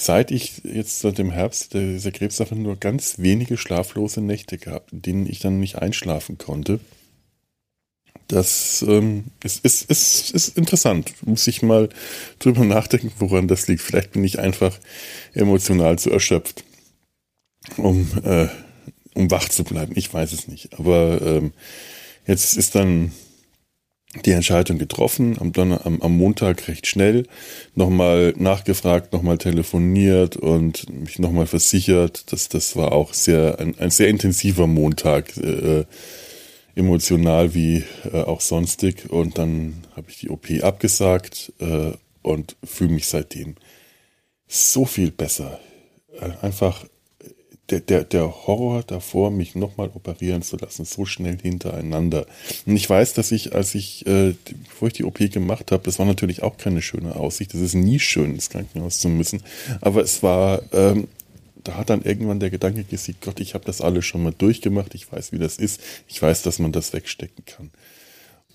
seit 0.00 0.30
ich 0.30 0.62
jetzt 0.64 1.00
seit 1.00 1.18
dem 1.18 1.30
Herbst 1.30 1.74
dieser 1.74 2.10
Krebssache 2.10 2.56
nur 2.56 2.76
ganz 2.76 3.18
wenige 3.18 3.56
schlaflose 3.56 4.20
Nächte 4.20 4.56
gehabt, 4.56 4.92
in 4.92 5.02
denen 5.02 5.26
ich 5.26 5.40
dann 5.40 5.60
nicht 5.60 5.76
einschlafen 5.76 6.38
konnte. 6.38 6.80
Das 8.26 8.82
ähm, 8.86 9.24
ist, 9.42 9.64
ist, 9.64 9.90
ist, 9.90 10.30
ist 10.30 10.56
interessant. 10.56 11.12
Muss 11.22 11.46
ich 11.46 11.62
mal 11.62 11.88
drüber 12.38 12.64
nachdenken, 12.64 13.12
woran 13.18 13.48
das 13.48 13.66
liegt. 13.66 13.82
Vielleicht 13.82 14.12
bin 14.12 14.24
ich 14.24 14.38
einfach 14.38 14.78
emotional 15.34 15.98
zu 15.98 16.10
erschöpft, 16.10 16.64
um, 17.76 18.08
äh, 18.24 18.46
um 19.14 19.30
wach 19.30 19.48
zu 19.48 19.64
bleiben. 19.64 19.92
Ich 19.96 20.14
weiß 20.14 20.32
es 20.32 20.48
nicht. 20.48 20.78
Aber 20.78 21.20
ähm, 21.22 21.52
jetzt 22.26 22.56
ist 22.56 22.74
dann 22.74 23.12
die 24.24 24.32
Entscheidung 24.32 24.78
getroffen, 24.78 25.36
am, 25.38 25.52
Donner 25.52 25.86
am, 25.86 26.02
am 26.02 26.16
Montag 26.16 26.66
recht 26.66 26.86
schnell, 26.86 27.26
nochmal 27.74 28.34
nachgefragt, 28.36 29.12
nochmal 29.12 29.38
telefoniert 29.38 30.36
und 30.36 30.88
mich 30.90 31.18
nochmal 31.18 31.46
versichert. 31.46 32.32
dass 32.32 32.48
das 32.48 32.74
war 32.74 32.92
auch 32.92 33.14
sehr 33.14 33.60
ein, 33.60 33.78
ein 33.78 33.90
sehr 33.90 34.08
intensiver 34.08 34.66
Montag, 34.66 35.36
äh, 35.36 35.84
emotional 36.74 37.54
wie 37.54 37.84
äh, 38.12 38.22
auch 38.22 38.40
sonstig. 38.40 39.10
Und 39.10 39.38
dann 39.38 39.84
habe 39.94 40.10
ich 40.10 40.18
die 40.18 40.30
OP 40.30 40.48
abgesagt 40.62 41.52
äh, 41.60 41.92
und 42.22 42.56
fühle 42.64 42.92
mich 42.92 43.06
seitdem 43.06 43.54
so 44.48 44.86
viel 44.86 45.12
besser. 45.12 45.60
Äh, 46.20 46.44
einfach 46.44 46.84
der, 47.70 47.80
der, 47.80 48.04
der 48.04 48.46
Horror 48.46 48.82
davor, 48.82 49.30
mich 49.30 49.54
nochmal 49.54 49.90
operieren 49.94 50.42
zu 50.42 50.56
lassen, 50.56 50.84
so 50.84 51.04
schnell 51.04 51.38
hintereinander. 51.40 52.26
Und 52.66 52.76
ich 52.76 52.88
weiß, 52.88 53.14
dass 53.14 53.32
ich, 53.32 53.54
als 53.54 53.74
ich, 53.74 54.06
äh, 54.06 54.34
bevor 54.68 54.88
ich 54.88 54.94
die 54.94 55.04
OP 55.04 55.18
gemacht 55.30 55.72
habe, 55.72 55.82
das 55.84 55.98
war 55.98 56.06
natürlich 56.06 56.42
auch 56.42 56.56
keine 56.56 56.82
schöne 56.82 57.16
Aussicht. 57.16 57.54
Das 57.54 57.60
ist 57.60 57.74
nie 57.74 57.98
schön, 57.98 58.32
ins 58.34 58.50
Krankenhaus 58.50 59.00
zu 59.00 59.08
müssen. 59.08 59.42
Aber 59.80 60.02
es 60.02 60.22
war, 60.22 60.62
ähm, 60.72 61.08
da 61.62 61.76
hat 61.76 61.90
dann 61.90 62.02
irgendwann 62.02 62.40
der 62.40 62.50
Gedanke 62.50 62.84
gesiegt, 62.84 63.20
Gott, 63.22 63.40
ich 63.40 63.54
habe 63.54 63.64
das 63.64 63.80
alles 63.80 64.04
schon 64.04 64.22
mal 64.22 64.34
durchgemacht, 64.36 64.94
ich 64.94 65.10
weiß, 65.10 65.32
wie 65.32 65.38
das 65.38 65.56
ist, 65.56 65.80
ich 66.08 66.20
weiß, 66.20 66.42
dass 66.42 66.58
man 66.58 66.72
das 66.72 66.92
wegstecken 66.92 67.44
kann. 67.44 67.70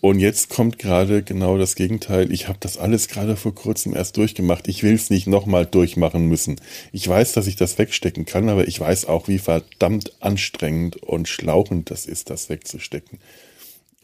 Und 0.01 0.19
jetzt 0.19 0.49
kommt 0.49 0.77
gerade 0.77 1.23
genau 1.23 1.57
das 1.57 1.75
Gegenteil. 1.75 2.31
Ich 2.31 2.47
habe 2.47 2.59
das 2.61 2.77
alles 2.77 3.07
gerade 3.07 3.35
vor 3.35 3.55
kurzem 3.55 3.95
erst 3.95 4.17
durchgemacht. 4.17 4.67
Ich 4.67 4.83
will 4.83 4.93
es 4.93 5.09
nicht 5.09 5.25
nochmal 5.25 5.65
durchmachen 5.65 6.27
müssen. 6.27 6.57
Ich 6.91 7.07
weiß, 7.07 7.33
dass 7.33 7.47
ich 7.47 7.55
das 7.55 7.77
wegstecken 7.79 8.25
kann, 8.25 8.49
aber 8.49 8.67
ich 8.67 8.79
weiß 8.79 9.05
auch, 9.05 9.27
wie 9.27 9.39
verdammt 9.39 10.11
anstrengend 10.19 10.97
und 10.97 11.27
schlauchend 11.27 11.89
das 11.89 12.05
ist, 12.05 12.29
das 12.29 12.49
wegzustecken. 12.49 13.19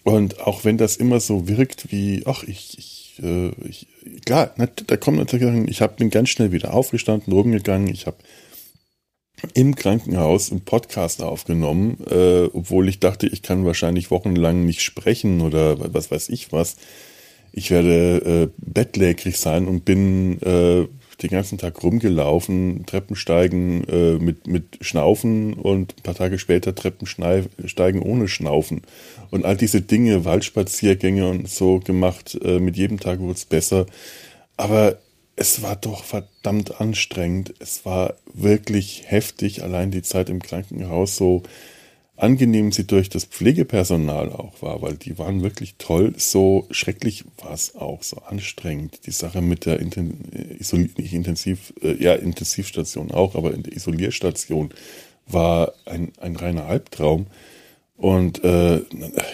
Und 0.03 0.39
auch 0.39 0.65
wenn 0.65 0.77
das 0.77 0.97
immer 0.97 1.19
so 1.19 1.47
wirkt 1.47 1.91
wie, 1.91 2.23
ach, 2.25 2.43
ich, 2.43 2.77
ich, 2.79 3.23
äh, 3.23 3.51
ich 3.67 3.87
klar, 4.25 4.53
da 4.87 4.97
kommt 4.97 5.17
natürlich, 5.17 5.69
ich 5.69 5.81
hab, 5.81 5.97
bin 5.97 6.09
ganz 6.09 6.29
schnell 6.29 6.51
wieder 6.51 6.73
aufgestanden, 6.73 7.31
rumgegangen, 7.31 7.87
ich 7.87 8.07
habe 8.07 8.17
im 9.53 9.75
Krankenhaus 9.75 10.51
einen 10.51 10.61
Podcast 10.61 11.21
aufgenommen, 11.21 11.97
äh, 12.09 12.45
obwohl 12.53 12.89
ich 12.89 12.99
dachte, 12.99 13.27
ich 13.27 13.41
kann 13.41 13.65
wahrscheinlich 13.65 14.11
wochenlang 14.11 14.65
nicht 14.65 14.81
sprechen 14.81 15.41
oder 15.41 15.93
was 15.93 16.11
weiß 16.11 16.29
ich 16.29 16.51
was. 16.51 16.77
Ich 17.53 17.69
werde 17.69 18.49
äh, 18.49 18.49
bettlägerig 18.57 19.37
sein 19.37 19.67
und 19.67 19.83
bin 19.83 20.41
äh, 20.41 20.87
den 21.21 21.29
ganzen 21.29 21.57
Tag 21.57 21.83
rumgelaufen, 21.83 22.85
Treppensteigen 22.85 23.83
äh, 23.87 24.13
mit, 24.13 24.47
mit 24.47 24.77
Schnaufen 24.81 25.53
und 25.53 25.95
ein 25.97 26.03
paar 26.03 26.15
Tage 26.15 26.39
später 26.39 26.73
Treppensteigen 26.73 28.01
ohne 28.01 28.27
Schnaufen. 28.27 28.81
Und 29.29 29.45
all 29.45 29.57
diese 29.57 29.81
Dinge, 29.81 30.25
Waldspaziergänge 30.25 31.27
und 31.27 31.49
so 31.49 31.79
gemacht, 31.79 32.37
äh, 32.43 32.59
mit 32.59 32.77
jedem 32.77 32.99
Tag 32.99 33.19
wurde 33.19 33.33
es 33.33 33.45
besser. 33.45 33.85
Aber 34.57 34.97
es 35.41 35.63
war 35.63 35.75
doch 35.75 36.03
verdammt 36.03 36.79
anstrengend. 36.79 37.55
Es 37.57 37.83
war 37.83 38.13
wirklich 38.31 39.05
heftig, 39.07 39.63
allein 39.63 39.89
die 39.89 40.03
Zeit 40.03 40.29
im 40.29 40.39
Krankenhaus, 40.39 41.17
so 41.17 41.41
angenehm 42.15 42.71
sie 42.71 42.85
durch 42.85 43.09
das 43.09 43.25
Pflegepersonal 43.25 44.31
auch 44.31 44.61
war, 44.61 44.83
weil 44.83 44.97
die 44.97 45.17
waren 45.17 45.41
wirklich 45.41 45.77
toll. 45.79 46.13
So 46.15 46.67
schrecklich 46.69 47.25
war 47.39 47.53
es 47.53 47.73
auch, 47.73 48.03
so 48.03 48.17
anstrengend. 48.17 49.07
Die 49.07 49.11
Sache 49.11 49.41
mit 49.41 49.65
der 49.65 49.79
Inten 49.79 50.31
Isol 50.59 50.91
nicht 50.97 51.13
Intensiv, 51.13 51.73
äh, 51.81 51.95
ja, 51.95 52.13
Intensivstation 52.13 53.09
auch, 53.09 53.33
aber 53.33 53.55
in 53.55 53.63
der 53.63 53.75
Isolierstation 53.75 54.69
war 55.25 55.73
ein, 55.85 56.11
ein 56.21 56.35
reiner 56.35 56.67
Albtraum. 56.67 57.25
Und 57.97 58.43
äh, 58.43 58.81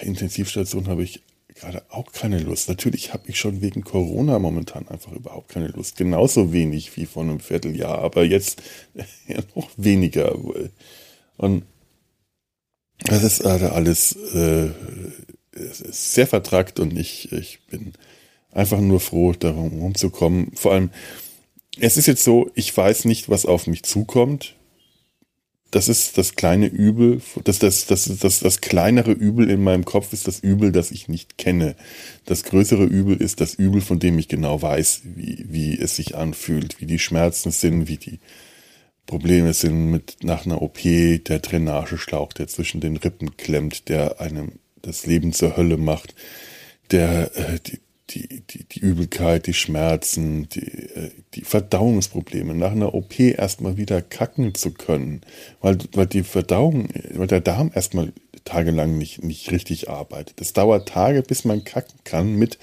Intensivstation 0.04 0.88
habe 0.88 1.04
ich 1.04 1.22
gerade 1.60 1.84
auch 1.90 2.12
keine 2.12 2.40
Lust. 2.40 2.70
Natürlich 2.70 3.14
habe 3.14 3.28
ich 3.28 3.40
schon 3.40 3.62
wegen 3.62 3.84
Corona 3.84 4.40
momentan 4.40 4.88
einfach 4.88 5.12
überhaupt 5.12 5.50
keine 5.50 5.68
Lust. 5.68 5.98
Genauso 5.98 6.54
wenig 6.54 6.96
wie 6.98 7.06
vor 7.06 7.24
einem 7.24 7.40
Vierteljahr, 7.40 8.00
aber 8.00 8.24
jetzt 8.24 8.62
ja, 9.28 9.40
noch 9.56 9.70
weniger. 9.78 10.36
Und 11.38 11.64
das 13.04 13.24
ist 13.24 13.42
gerade 13.42 13.72
alles 13.74 14.16
äh, 14.34 14.70
sehr 15.54 16.28
vertrackt 16.28 16.80
und 16.80 16.98
ich, 16.98 17.32
ich 17.32 17.60
bin 17.70 17.94
einfach 18.52 18.80
nur 18.80 19.00
froh, 19.00 19.34
darum 19.34 19.80
rumzukommen. 19.80 20.52
Vor 20.56 20.74
allem, 20.74 20.90
es 21.80 21.98
ist 21.98 22.08
jetzt 22.08 22.24
so, 22.24 22.50
ich 22.56 22.76
weiß 22.76 23.06
nicht, 23.06 23.30
was 23.30 23.46
auf 23.46 23.68
mich 23.68 23.84
zukommt. 23.84 24.56
Das 25.71 25.89
ist 25.89 26.17
das 26.17 26.36
kleine 26.36 26.67
Übel, 26.67 27.21
das, 27.43 27.59
das, 27.59 27.88
das, 27.88 28.05
das, 28.19 28.39
das 28.39 28.62
kleinere 28.62 29.12
Übel 29.12 29.50
in 29.50 29.62
meinem 29.62 29.83
Kopf 29.83 30.13
ist 30.13 30.27
das 30.27 30.39
Übel, 30.39 30.71
das 30.71 30.91
ich 30.91 31.09
nicht 31.09 31.38
kenne. 31.38 31.75
Das 32.25 32.43
größere 32.43 32.86
Übel 32.86 33.17
ist 33.17 33.41
das 33.41 33.53
Übel, 33.53 33.81
von 33.81 34.00
dem 34.00 34.17
ich 34.17 34.29
genau 34.29 34.62
weiß, 34.62 35.01
wie, 35.03 35.45
wie 35.50 35.77
es 35.77 35.97
sich 35.97 36.15
anfühlt, 36.15 36.79
wie 36.79 36.86
die 36.86 37.00
Schmerzen 37.00 37.51
sind, 37.51 37.89
wie 37.89 37.97
die 37.97 38.19
Probleme 39.07 39.53
sind 39.53 39.91
mit 39.91 40.17
nach 40.24 40.45
einer 40.45 40.62
OP, 40.62 40.79
der 40.83 41.39
Drainageschlauch, 41.39 42.33
der 42.33 42.47
zwischen 42.47 42.79
den 42.79 42.97
Rippen 42.97 43.36
klemmt, 43.36 43.89
der 43.89 44.21
einem 44.21 44.53
das 44.81 45.05
Leben 45.05 45.33
zur 45.33 45.57
Hölle 45.57 45.77
macht, 45.77 46.15
der 46.91 47.36
äh, 47.36 47.59
die, 47.65 47.79
die, 48.10 48.42
die, 48.42 48.64
die 48.64 48.80
Übelkeit, 48.80 49.48
die 49.48 49.54
Schmerzen, 49.54 50.48
die, 50.50 50.62
äh, 50.62 51.12
die 51.34 51.42
Verdauungsprobleme, 51.42 52.54
nach 52.54 52.72
einer 52.72 52.94
OP 52.94 53.20
erstmal 53.20 53.78
wieder 53.78 54.02
kacken 54.02 54.56
zu 54.56 54.72
können, 54.72 55.22
weil, 55.62 55.78
weil 55.94 56.08
die 56.08 56.24
Verdauung, 56.24 56.90
weil 57.14 57.28
der 57.28 57.42
Darm 57.42 57.72
erstmal 57.74 58.14
tagelang 58.46 58.98
nicht, 58.98 59.24
nicht 59.24 59.52
richtig 59.52 59.90
arbeitet. 59.90 60.40
Es 60.40 60.54
dauert 60.54 60.88
Tage, 60.88 61.22
bis 61.22 61.44
man 61.44 61.64
kacken 61.64 62.00
kann 62.04 62.36
mit 62.36 62.58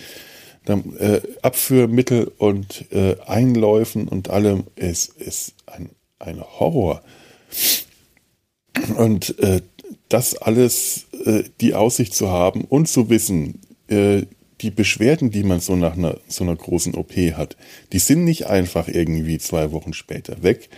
äh, 0.67 1.21
Abführmittel 1.43 2.33
und 2.39 2.87
äh, 2.91 3.17
Einläufen 3.27 4.09
und 4.09 4.31
allem. 4.31 4.65
Es 4.77 5.07
ist 5.09 5.55
ein, 5.67 5.91
ein 6.19 6.41
Horror. 6.41 7.03
Und 8.97 9.39
äh, 9.41 9.61
das 10.09 10.37
alles, 10.37 11.07
äh, 11.25 11.45
die 11.61 11.75
Aussicht 11.75 12.15
zu 12.15 12.31
haben 12.31 12.63
und 12.63 12.89
zu 12.89 13.11
wissen, 13.11 13.61
äh, 13.89 14.23
die 14.61 14.71
Beschwerden, 14.71 15.31
die 15.31 15.43
man 15.43 15.61
so 15.61 15.77
nach 15.77 15.97
einer, 15.97 16.19
so 16.29 16.45
einer 16.45 16.57
großen 16.57 16.95
OP 16.95 17.13
hat, 17.37 17.57
die 17.93 17.99
sind 17.99 18.25
nicht 18.25 18.47
einfach 18.47 18.89
irgendwie 18.89 19.39
zwei 19.39 19.73
Wochen 19.73 19.93
später 19.93 20.43
weg. 20.43 20.69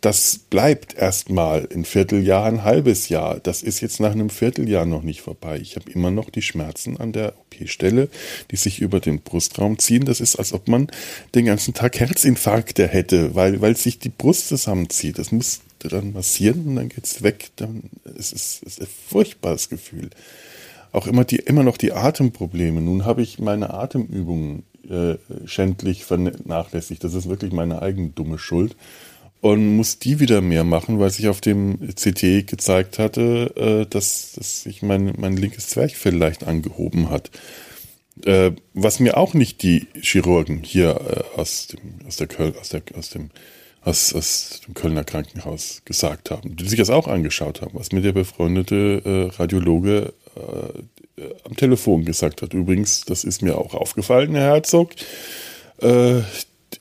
Das 0.00 0.36
bleibt 0.50 0.94
erstmal 0.94 1.68
ein 1.72 1.84
Vierteljahr, 1.84 2.44
ein 2.44 2.64
halbes 2.64 3.08
Jahr. 3.08 3.38
Das 3.38 3.62
ist 3.62 3.80
jetzt 3.80 4.00
nach 4.00 4.10
einem 4.10 4.30
Vierteljahr 4.30 4.84
noch 4.84 5.02
nicht 5.02 5.20
vorbei. 5.20 5.60
Ich 5.60 5.76
habe 5.76 5.88
immer 5.92 6.10
noch 6.10 6.28
die 6.28 6.42
Schmerzen 6.42 6.96
an 6.96 7.12
der 7.12 7.34
OP-Stelle, 7.38 8.08
die 8.50 8.56
sich 8.56 8.80
über 8.80 8.98
den 8.98 9.20
Brustraum 9.20 9.78
ziehen. 9.78 10.04
Das 10.04 10.20
ist, 10.20 10.34
als 10.34 10.52
ob 10.52 10.66
man 10.66 10.88
den 11.36 11.44
ganzen 11.44 11.72
Tag 11.72 12.00
Herzinfarkte 12.00 12.88
hätte, 12.88 13.36
weil, 13.36 13.60
weil 13.60 13.76
sich 13.76 14.00
die 14.00 14.08
Brust 14.08 14.48
zusammenzieht. 14.48 15.20
Das 15.20 15.30
muss 15.30 15.60
dann 15.78 16.12
massieren 16.12 16.66
und 16.66 16.76
dann 16.76 16.88
geht's 16.88 17.22
weg. 17.22 17.50
Dann 17.54 17.84
es 18.04 18.32
ist 18.32 18.62
es 18.66 18.78
ist 18.78 18.80
ein 18.80 18.88
furchtbares 19.08 19.68
Gefühl 19.68 20.10
auch 20.92 21.06
immer 21.06 21.24
die 21.24 21.36
immer 21.36 21.62
noch 21.62 21.76
die 21.76 21.92
Atemprobleme. 21.92 22.80
Nun 22.80 23.04
habe 23.04 23.22
ich 23.22 23.38
meine 23.38 23.72
Atemübungen 23.72 24.64
äh, 24.88 25.16
schändlich 25.46 26.04
vernachlässigt. 26.04 27.02
Das 27.02 27.14
ist 27.14 27.28
wirklich 27.28 27.52
meine 27.52 27.82
eigene 27.82 28.08
dumme 28.08 28.38
Schuld. 28.38 28.76
Und 29.40 29.76
muss 29.76 29.98
die 29.98 30.20
wieder 30.20 30.40
mehr 30.40 30.62
machen, 30.62 31.00
weil 31.00 31.10
sich 31.10 31.28
auf 31.28 31.40
dem 31.40 31.78
CT 31.94 32.46
gezeigt 32.46 33.00
hatte, 33.00 33.52
äh, 33.56 33.86
dass, 33.90 34.32
dass 34.36 34.62
sich 34.62 34.82
mein, 34.82 35.14
mein 35.18 35.36
linkes 35.36 35.68
Zwerchfell 35.68 36.14
leicht 36.14 36.44
angehoben 36.44 37.10
hat. 37.10 37.30
Äh, 38.24 38.52
was 38.74 39.00
mir 39.00 39.16
auch 39.16 39.34
nicht 39.34 39.62
die 39.62 39.88
Chirurgen 40.00 40.62
hier 40.62 41.24
äh, 41.36 41.40
aus 41.40 41.66
dem, 41.66 42.06
aus 42.06 42.16
der 42.18 42.28
Köln, 42.28 42.54
aus 42.60 42.68
der, 42.68 42.82
aus 42.94 43.10
dem, 43.10 43.30
aus, 43.84 44.14
aus 44.14 44.60
dem 44.66 44.74
Kölner 44.74 45.04
Krankenhaus 45.04 45.82
gesagt 45.84 46.30
haben, 46.30 46.56
die 46.56 46.68
sich 46.68 46.78
das 46.78 46.90
auch 46.90 47.08
angeschaut 47.08 47.62
haben, 47.62 47.72
was 47.74 47.92
mir 47.92 48.00
der 48.00 48.12
befreundete 48.12 49.02
äh, 49.04 49.36
Radiologe 49.36 50.12
äh, 50.36 51.22
am 51.44 51.56
Telefon 51.56 52.04
gesagt 52.04 52.42
hat. 52.42 52.54
Übrigens, 52.54 53.04
das 53.04 53.24
ist 53.24 53.42
mir 53.42 53.58
auch 53.58 53.74
aufgefallen, 53.74 54.34
Herr 54.34 54.54
Herzog. 54.54 54.92
Äh, 55.80 56.20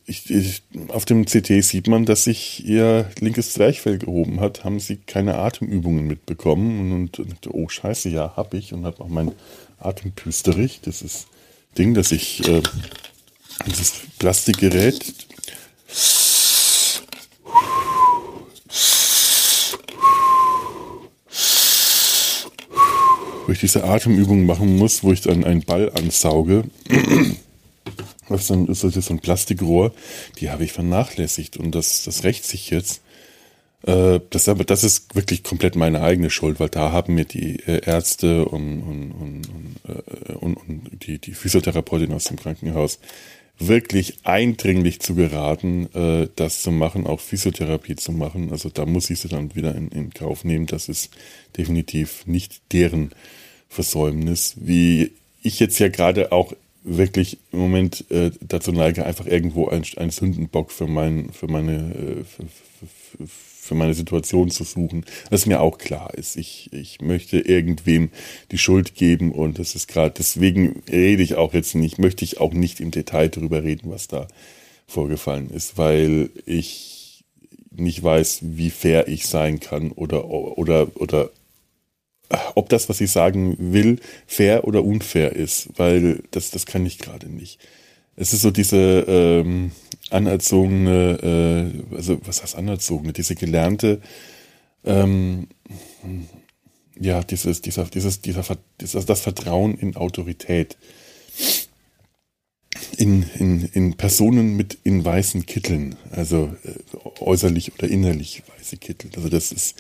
ich, 0.05 0.29
ich, 0.29 0.63
auf 0.89 1.05
dem 1.05 1.25
CT 1.25 1.63
sieht 1.63 1.87
man, 1.87 2.05
dass 2.05 2.25
sich 2.25 2.65
ihr 2.65 3.09
linkes 3.19 3.53
Zwerchfell 3.53 3.97
gehoben 3.97 4.39
hat. 4.39 4.63
Haben 4.63 4.79
sie 4.79 4.97
keine 4.97 5.35
Atemübungen 5.35 6.07
mitbekommen? 6.07 6.91
Und, 6.93 7.19
und 7.19 7.47
oh 7.49 7.67
Scheiße, 7.67 8.09
ja, 8.09 8.33
hab 8.35 8.53
ich. 8.53 8.73
Und 8.73 8.85
habe 8.85 9.03
auch 9.03 9.09
mein 9.09 9.31
Atempüsterich. 9.79 10.81
Das 10.81 11.01
ist 11.01 11.27
Ding, 11.77 11.93
dass 11.93 12.11
ich 12.11 12.47
äh, 12.47 12.61
dieses 13.65 13.93
Plastikgerät 14.19 15.13
wo 23.51 23.53
ich 23.53 23.59
diese 23.59 23.83
Atemübung 23.83 24.45
machen 24.45 24.77
muss, 24.77 25.03
wo 25.03 25.11
ich 25.11 25.19
dann 25.19 25.43
einen 25.43 25.63
Ball 25.63 25.91
ansauge. 25.91 26.63
Das 28.29 28.49
ist 28.49 28.79
so 28.79 29.13
ein 29.13 29.19
Plastikrohr, 29.19 29.91
die 30.39 30.51
habe 30.51 30.63
ich 30.63 30.71
vernachlässigt 30.71 31.57
und 31.57 31.75
das, 31.75 32.05
das 32.05 32.23
rächt 32.23 32.45
sich 32.45 32.69
jetzt. 32.69 33.01
Äh, 33.85 34.21
das, 34.29 34.47
aber 34.47 34.63
das 34.63 34.85
ist 34.85 35.15
wirklich 35.15 35.43
komplett 35.43 35.75
meine 35.75 36.01
eigene 36.01 36.29
Schuld, 36.29 36.61
weil 36.61 36.69
da 36.69 36.93
haben 36.93 37.15
mir 37.15 37.25
die 37.25 37.59
äh, 37.59 37.81
Ärzte 37.85 38.45
und, 38.45 38.83
und, 38.83 39.11
und, 39.11 39.43
äh, 39.85 40.31
und, 40.35 40.55
und 40.55 41.05
die, 41.05 41.19
die 41.19 41.33
Physiotherapeutin 41.33 42.13
aus 42.13 42.25
dem 42.25 42.37
Krankenhaus 42.37 42.99
wirklich 43.59 44.19
eindringlich 44.23 45.01
zu 45.01 45.13
geraten, 45.13 45.87
das 46.35 46.63
zu 46.63 46.71
machen, 46.71 47.05
auch 47.05 47.19
Physiotherapie 47.19 47.95
zu 47.95 48.11
machen. 48.11 48.49
Also 48.49 48.69
da 48.69 48.87
muss 48.87 49.09
ich 49.11 49.19
sie 49.19 49.27
dann 49.27 49.53
wieder 49.53 49.75
in, 49.75 49.89
in 49.89 50.11
Kauf 50.11 50.43
nehmen. 50.43 50.65
Das 50.65 50.89
ist 50.89 51.11
definitiv 51.57 52.25
nicht 52.25 52.61
deren 52.71 53.11
Versäumnis, 53.71 54.55
wie 54.57 55.13
ich 55.41 55.61
jetzt 55.61 55.79
ja 55.79 55.87
gerade 55.87 56.33
auch 56.33 56.53
wirklich 56.83 57.37
im 57.53 57.59
Moment 57.59 58.03
äh, 58.11 58.31
dazu 58.41 58.73
neige, 58.73 59.05
einfach 59.05 59.25
irgendwo 59.25 59.69
einen, 59.69 60.11
Sündenbock 60.11 60.71
für, 60.71 60.87
mein, 60.87 61.29
für, 61.31 61.47
meine, 61.47 61.95
äh, 61.95 62.23
für, 62.25 63.27
für, 63.27 63.75
meine 63.75 63.93
Situation 63.93 64.51
zu 64.51 64.65
suchen, 64.65 65.05
was 65.29 65.45
mir 65.45 65.61
auch 65.61 65.77
klar 65.77 66.13
ist. 66.15 66.35
Ich, 66.35 66.73
ich 66.73 66.99
möchte 66.99 67.39
irgendwem 67.39 68.09
die 68.51 68.57
Schuld 68.57 68.95
geben 68.95 69.31
und 69.31 69.57
das 69.57 69.75
ist 69.75 69.87
gerade, 69.87 70.15
deswegen 70.17 70.83
rede 70.91 71.23
ich 71.23 71.35
auch 71.35 71.53
jetzt 71.53 71.73
nicht, 71.73 71.97
möchte 71.97 72.25
ich 72.25 72.41
auch 72.41 72.51
nicht 72.51 72.81
im 72.81 72.91
Detail 72.91 73.29
darüber 73.29 73.63
reden, 73.63 73.89
was 73.89 74.09
da 74.09 74.27
vorgefallen 74.85 75.49
ist, 75.49 75.77
weil 75.77 76.29
ich 76.45 77.23
nicht 77.73 78.03
weiß, 78.03 78.39
wie 78.41 78.69
fair 78.69 79.07
ich 79.07 79.27
sein 79.27 79.61
kann 79.61 79.91
oder, 79.91 80.25
oder, 80.25 80.89
oder 80.95 81.29
ob 82.55 82.69
das, 82.69 82.89
was 82.89 83.01
ich 83.01 83.11
sagen 83.11 83.55
will, 83.59 83.99
fair 84.27 84.65
oder 84.65 84.83
unfair 84.83 85.35
ist, 85.35 85.69
weil 85.77 86.23
das, 86.31 86.51
das 86.51 86.65
kann 86.65 86.85
ich 86.85 86.99
gerade 86.99 87.29
nicht. 87.29 87.59
Es 88.15 88.33
ist 88.33 88.41
so 88.41 88.51
diese 88.51 89.05
ähm, 89.07 89.71
anerzogene, 90.09 91.71
äh, 91.91 91.95
also 91.95 92.19
was 92.25 92.43
heißt 92.43 92.55
anerzogene, 92.55 93.13
diese 93.13 93.35
gelernte, 93.35 94.01
ähm, 94.85 95.47
ja, 96.99 97.23
dieses, 97.23 97.61
dieser, 97.61 97.85
dieses, 97.85 98.21
dieser, 98.21 98.43
dieser, 98.79 99.03
das 99.03 99.21
Vertrauen 99.21 99.75
in 99.75 99.95
Autorität. 99.95 100.77
In, 103.01 103.23
in, 103.39 103.65
in 103.73 103.93
Personen 103.95 104.55
mit 104.55 104.77
in 104.83 105.03
weißen 105.03 105.45
Kitteln, 105.47 105.95
also 106.11 106.53
äh, 106.63 107.21
äußerlich 107.21 107.73
oder 107.73 107.87
innerlich 107.87 108.43
weiße 108.55 108.77
Kittel. 108.77 109.09
Also 109.15 109.27
das 109.27 109.51
ist, 109.51 109.75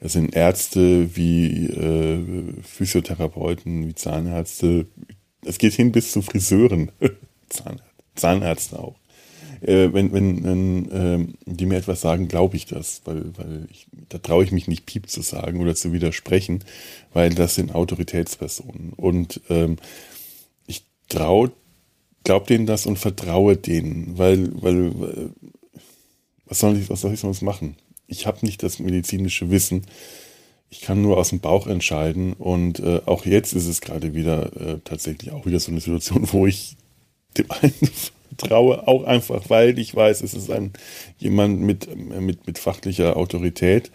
das 0.00 0.12
sind 0.12 0.36
Ärzte 0.36 1.16
wie 1.16 1.66
äh, 1.66 2.62
Physiotherapeuten, 2.62 3.88
wie 3.88 3.94
Zahnärzte. 3.94 4.86
Es 5.44 5.56
geht 5.58 5.72
hin 5.72 5.90
bis 5.90 6.12
zu 6.12 6.20
Friseuren. 6.20 6.92
Zahnärzte 8.14 8.78
auch. 8.78 8.96
Äh, 9.62 9.92
wenn 9.92 10.12
wenn, 10.12 10.44
wenn 10.44 10.90
äh, 10.90 11.26
die 11.46 11.66
mir 11.66 11.78
etwas 11.78 12.02
sagen, 12.02 12.28
glaube 12.28 12.56
ich 12.56 12.66
das, 12.66 13.00
weil, 13.04 13.36
weil 13.38 13.68
ich, 13.70 13.86
da 14.08 14.18
traue 14.18 14.44
ich 14.44 14.52
mich 14.52 14.68
nicht 14.68 14.86
Piep 14.86 15.08
zu 15.08 15.22
sagen 15.22 15.60
oder 15.60 15.74
zu 15.74 15.92
widersprechen, 15.92 16.62
weil 17.12 17.30
das 17.30 17.54
sind 17.54 17.74
Autoritätspersonen. 17.74 18.92
Und 18.94 19.40
ähm, 19.48 19.76
ich 20.66 20.84
traue, 21.08 21.52
glaube 22.26 22.46
denen 22.46 22.66
das 22.66 22.84
und 22.84 22.98
vertraue 22.98 23.56
denen, 23.56 24.18
weil, 24.18 24.50
weil, 24.62 25.30
was 26.44 26.58
soll 26.58 26.76
ich, 26.76 26.90
was 26.90 27.00
soll 27.00 27.14
ich 27.14 27.20
sonst 27.20 27.40
machen? 27.40 27.76
ich 28.06 28.26
habe 28.26 28.44
nicht 28.44 28.62
das 28.62 28.78
medizinische 28.78 29.50
Wissen. 29.50 29.82
Ich 30.70 30.80
kann 30.80 31.02
nur 31.02 31.16
aus 31.16 31.30
dem 31.30 31.40
Bauch 31.40 31.66
entscheiden. 31.66 32.32
Und 32.32 32.80
äh, 32.80 33.00
auch 33.06 33.26
jetzt 33.26 33.52
ist 33.52 33.66
es 33.66 33.80
gerade 33.80 34.14
wieder 34.14 34.56
äh, 34.56 34.78
tatsächlich 34.84 35.32
auch 35.32 35.46
wieder 35.46 35.60
so 35.60 35.70
eine 35.70 35.80
Situation, 35.80 36.28
wo 36.32 36.46
ich 36.46 36.76
dem 37.36 37.50
einen 37.50 37.90
traue, 38.36 38.86
auch 38.86 39.04
einfach, 39.04 39.48
weil 39.48 39.78
ich 39.78 39.94
weiß, 39.94 40.22
es 40.22 40.34
ist 40.34 40.50
ein 40.50 40.72
jemand 41.18 41.60
mit, 41.60 41.94
mit, 41.96 42.46
mit 42.46 42.58
fachlicher 42.58 43.16
Autorität. 43.16 43.90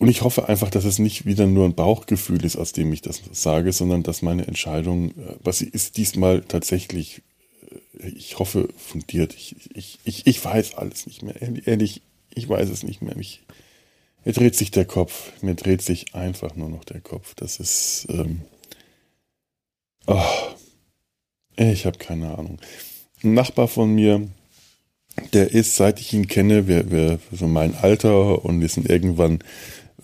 Und 0.00 0.08
ich 0.08 0.22
hoffe 0.22 0.48
einfach, 0.48 0.70
dass 0.70 0.84
es 0.84 0.98
nicht 0.98 1.26
wieder 1.26 1.46
nur 1.46 1.66
ein 1.66 1.74
Bauchgefühl 1.74 2.44
ist, 2.44 2.56
aus 2.56 2.72
dem 2.72 2.92
ich 2.92 3.02
das 3.02 3.22
sage, 3.32 3.72
sondern 3.72 4.02
dass 4.02 4.22
meine 4.22 4.46
Entscheidung, 4.46 5.10
äh, 5.10 5.36
was 5.44 5.58
sie 5.58 5.68
ist, 5.68 5.96
diesmal 5.96 6.40
tatsächlich, 6.40 7.22
äh, 8.00 8.08
ich 8.08 8.38
hoffe, 8.38 8.70
fundiert. 8.76 9.34
Ich, 9.34 9.54
ich, 9.74 9.98
ich, 10.04 10.26
ich 10.26 10.44
weiß 10.44 10.74
alles 10.74 11.06
nicht 11.06 11.22
mehr. 11.22 11.36
Ehrlich, 11.66 12.02
ich 12.34 12.48
weiß 12.48 12.68
es 12.70 12.82
nicht 12.82 13.02
mehr. 13.02 13.16
Mich, 13.16 13.42
mir 14.24 14.32
dreht 14.32 14.56
sich 14.56 14.72
der 14.72 14.86
Kopf. 14.86 15.32
Mir 15.42 15.54
dreht 15.54 15.82
sich 15.82 16.14
einfach 16.14 16.56
nur 16.56 16.70
noch 16.70 16.84
der 16.84 17.00
Kopf. 17.00 17.34
Das 17.36 17.60
ist, 17.60 18.06
ähm, 18.08 18.40
Oh, 20.06 20.24
ich 21.56 21.86
habe 21.86 21.98
keine 21.98 22.36
Ahnung. 22.36 22.58
Ein 23.22 23.34
Nachbar 23.34 23.68
von 23.68 23.94
mir, 23.94 24.28
der 25.34 25.52
ist, 25.52 25.76
seit 25.76 26.00
ich 26.00 26.12
ihn 26.12 26.26
kenne, 26.26 26.66
wir, 26.66 26.90
wir 26.90 27.18
so 27.30 27.46
mein 27.46 27.76
Alter 27.76 28.44
und 28.44 28.60
wir 28.60 28.68
sind 28.68 28.88
irgendwann, 28.88 29.38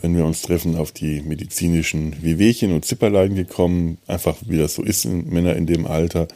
wenn 0.01 0.17
wir 0.17 0.25
uns 0.25 0.43
treffen, 0.43 0.77
auf 0.77 0.93
die 0.93 1.23
medizinischen 1.23 2.23
Wehwehchen 2.23 2.73
und 2.73 2.85
Zipperlein 2.85 3.35
gekommen, 3.35 3.99
einfach 4.07 4.37
wie 4.47 4.59
das 4.59 4.75
so 4.75 4.83
ist, 4.83 5.05
in, 5.05 5.29
Männer 5.29 5.57
in 5.57 5.67
dem 5.67 5.87
Alter. 5.87 6.29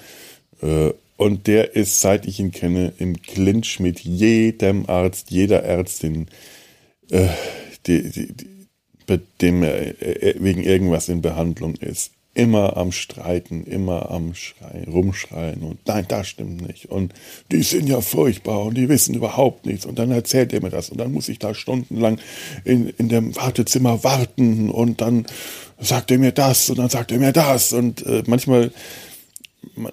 Äh, 0.62 0.90
und 1.16 1.46
der 1.46 1.76
ist, 1.76 2.00
seit 2.00 2.26
ich 2.26 2.40
ihn 2.40 2.50
kenne, 2.50 2.94
im 2.98 3.20
Clinch 3.20 3.78
mit 3.80 4.00
jedem 4.00 4.86
Arzt, 4.86 5.30
jeder 5.30 5.62
Ärztin, 5.62 6.28
äh, 7.10 7.28
die, 7.86 8.10
die, 8.10 8.32
die, 8.32 8.46
bei 9.06 9.20
dem 9.40 9.62
er 9.62 9.94
wegen 10.38 10.62
irgendwas 10.62 11.08
in 11.08 11.20
Behandlung 11.20 11.74
ist 11.74 12.12
immer 12.40 12.78
am 12.78 12.90
Streiten, 12.90 13.64
immer 13.64 14.10
am 14.10 14.34
Schreien, 14.34 14.90
rumschreien 14.90 15.62
und 15.62 15.78
nein, 15.86 16.06
das 16.08 16.26
stimmt 16.26 16.66
nicht. 16.66 16.86
Und 16.86 17.12
die 17.52 17.62
sind 17.62 17.86
ja 17.86 18.00
furchtbar 18.00 18.62
und 18.64 18.78
die 18.78 18.88
wissen 18.88 19.14
überhaupt 19.14 19.66
nichts. 19.66 19.84
Und 19.84 19.98
dann 19.98 20.10
erzählt 20.10 20.54
er 20.54 20.62
mir 20.62 20.70
das. 20.70 20.88
Und 20.88 20.98
dann 20.98 21.12
muss 21.12 21.28
ich 21.28 21.38
da 21.38 21.52
stundenlang 21.52 22.18
in, 22.64 22.88
in 22.96 23.10
dem 23.10 23.36
Wartezimmer 23.36 24.04
warten. 24.04 24.70
Und 24.70 25.02
dann 25.02 25.26
sagt 25.78 26.10
er 26.10 26.18
mir 26.18 26.32
das 26.32 26.70
und 26.70 26.78
dann 26.78 26.88
sagt 26.88 27.12
er 27.12 27.18
mir 27.18 27.32
das. 27.32 27.74
Und 27.74 28.06
äh, 28.06 28.22
manchmal 28.26 28.70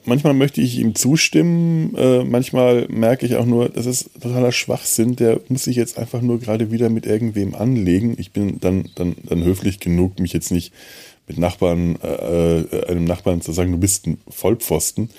manchmal 0.06 0.34
möchte 0.34 0.62
ich 0.62 0.80
ihm 0.80 0.96
zustimmen, 0.96 1.94
äh, 1.96 2.24
manchmal 2.24 2.88
merke 2.88 3.26
ich 3.26 3.36
auch 3.36 3.46
nur, 3.46 3.68
das 3.68 3.86
ist 3.86 4.10
totaler 4.22 4.54
Schwachsinn, 4.54 5.18
der 5.18 5.42
muss 5.50 5.66
sich 5.66 5.76
jetzt 5.76 5.98
einfach 5.98 6.22
nur 6.22 6.40
gerade 6.40 6.72
wieder 6.72 6.90
mit 6.90 7.06
irgendwem 7.06 7.56
anlegen. 7.56 8.16
Ich 8.18 8.32
bin 8.32 8.62
dann, 8.62 8.90
dann, 8.96 9.18
dann 9.24 9.44
höflich 9.44 9.82
genug, 9.82 10.20
mich 10.20 10.32
jetzt 10.32 10.52
nicht 10.52 10.72
mit 11.28 11.38
Nachbarn, 11.38 11.98
äh, 12.02 12.60
äh, 12.62 12.88
einem 12.88 13.06
Nachbarn 13.06 13.42
zu 13.42 13.52
sagen, 13.52 13.72
du 13.72 13.78
bist 13.78 14.08
ein 14.08 14.20
Vollpfosten. 14.30 15.10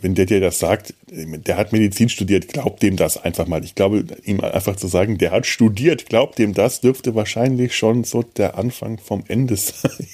Wenn 0.00 0.14
der 0.14 0.26
dir 0.26 0.40
das 0.40 0.60
sagt, 0.60 0.94
der 1.08 1.56
hat 1.56 1.72
Medizin 1.72 2.08
studiert, 2.08 2.46
glaubt 2.46 2.80
dem 2.80 2.96
das 2.96 3.16
einfach 3.16 3.48
mal. 3.48 3.64
Ich 3.64 3.74
glaube, 3.74 4.04
ihm 4.24 4.38
einfach 4.40 4.76
zu 4.76 4.86
sagen, 4.86 5.18
der 5.18 5.32
hat 5.32 5.46
studiert, 5.46 6.06
glaubt 6.06 6.38
dem 6.38 6.54
das, 6.54 6.80
dürfte 6.80 7.16
wahrscheinlich 7.16 7.76
schon 7.76 8.04
so 8.04 8.22
der 8.22 8.56
Anfang 8.56 8.98
vom 8.98 9.24
Ende 9.26 9.56
sein. 9.56 10.06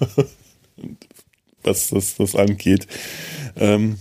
was 1.62 1.88
das, 1.90 2.16
das 2.16 2.34
angeht. 2.34 2.86
Ähm, 3.56 3.98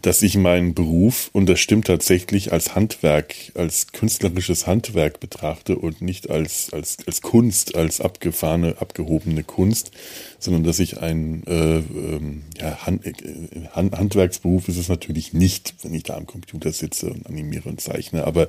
dass 0.05 0.21
ich 0.21 0.37
meinen 0.37 0.75
Beruf, 0.75 1.31
und 1.33 1.49
das 1.49 1.59
stimmt 1.59 1.87
tatsächlich, 1.87 2.53
als 2.53 2.75
Handwerk, 2.75 3.33
als 3.55 3.87
künstlerisches 3.87 4.67
Handwerk 4.67 5.19
betrachte 5.19 5.77
und 5.77 6.01
nicht 6.01 6.29
als, 6.29 6.71
als, 6.71 6.97
als 7.07 7.23
Kunst, 7.23 7.75
als 7.75 8.01
abgefahrene, 8.01 8.75
abgehobene 8.79 9.43
Kunst, 9.43 9.89
sondern 10.37 10.63
dass 10.63 10.77
ich 10.77 10.99
ein 10.99 11.41
äh, 11.47 11.77
ähm, 11.77 12.43
Hand, 12.61 13.03
äh, 13.05 13.13
Hand, 13.71 13.97
Handwerksberuf 13.97 14.67
ist 14.67 14.77
es 14.77 14.89
natürlich 14.89 15.33
nicht, 15.33 15.73
wenn 15.81 15.95
ich 15.95 16.03
da 16.03 16.15
am 16.15 16.27
Computer 16.27 16.71
sitze 16.71 17.09
und 17.09 17.25
animiere 17.25 17.67
und 17.67 17.81
zeichne, 17.81 18.25
aber 18.25 18.47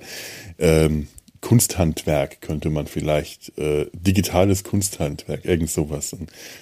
ähm, 0.59 1.09
Kunsthandwerk 1.41 2.43
könnte 2.43 2.69
man 2.69 2.87
vielleicht, 2.87 3.57
äh, 3.59 3.87
digitales 3.95 4.63
Kunsthandwerk, 4.63 5.47
irgend 5.47 5.71
sowas, 5.71 6.15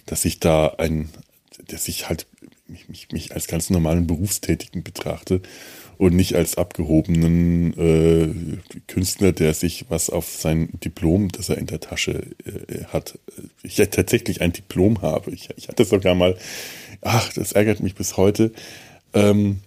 dass 0.06 0.24
ich 0.24 0.38
da 0.38 0.68
ein, 0.78 1.08
dass 1.66 1.88
ich 1.88 2.08
halt 2.08 2.26
mich, 2.74 2.88
mich, 2.88 3.08
mich 3.12 3.34
als 3.34 3.46
ganz 3.46 3.70
normalen 3.70 4.06
Berufstätigen 4.06 4.82
betrachte 4.82 5.40
und 5.96 6.14
nicht 6.14 6.34
als 6.34 6.58
abgehobenen 6.58 7.72
äh, 7.78 8.80
Künstler, 8.88 9.32
der 9.32 9.54
sich 9.54 9.86
was 9.88 10.10
auf 10.10 10.28
sein 10.28 10.68
Diplom, 10.84 11.30
das 11.30 11.48
er 11.48 11.58
in 11.58 11.66
der 11.66 11.80
Tasche 11.80 12.26
äh, 12.44 12.84
hat. 12.86 13.18
Ich 13.62 13.78
ja 13.78 13.86
tatsächlich 13.86 14.40
ein 14.40 14.52
Diplom 14.52 15.02
habe. 15.02 15.30
Ich, 15.30 15.48
ich 15.56 15.68
hatte 15.68 15.84
sogar 15.84 16.14
mal, 16.14 16.36
ach, 17.00 17.32
das 17.32 17.52
ärgert 17.52 17.80
mich 17.80 17.94
bis 17.94 18.16
heute. 18.16 18.52
Ähm, 19.12 19.60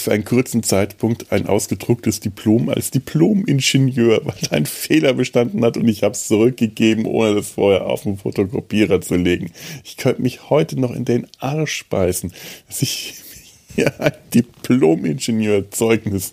für 0.00 0.12
einen 0.12 0.24
kurzen 0.24 0.62
Zeitpunkt 0.62 1.32
ein 1.32 1.46
ausgedrucktes 1.46 2.20
Diplom 2.20 2.68
als 2.68 2.90
Diplom-Ingenieur, 2.90 4.20
weil 4.24 4.48
ein 4.50 4.66
Fehler 4.66 5.14
bestanden 5.14 5.64
hat 5.64 5.76
und 5.76 5.88
ich 5.88 6.02
habe 6.02 6.14
es 6.14 6.26
zurückgegeben, 6.26 7.06
ohne 7.06 7.34
das 7.34 7.50
vorher 7.50 7.86
auf 7.86 8.02
den 8.02 8.18
Fotokopierer 8.18 9.00
zu 9.00 9.16
legen. 9.16 9.50
Ich 9.84 9.96
könnte 9.96 10.22
mich 10.22 10.50
heute 10.50 10.78
noch 10.78 10.92
in 10.92 11.04
den 11.04 11.26
Arsch 11.38 11.86
beißen, 11.88 12.32
dass 12.66 12.82
ich 12.82 13.14
hier 13.74 14.00
ein 14.00 14.12
Diplom-Ingenieur-Zeugnis 14.34 16.32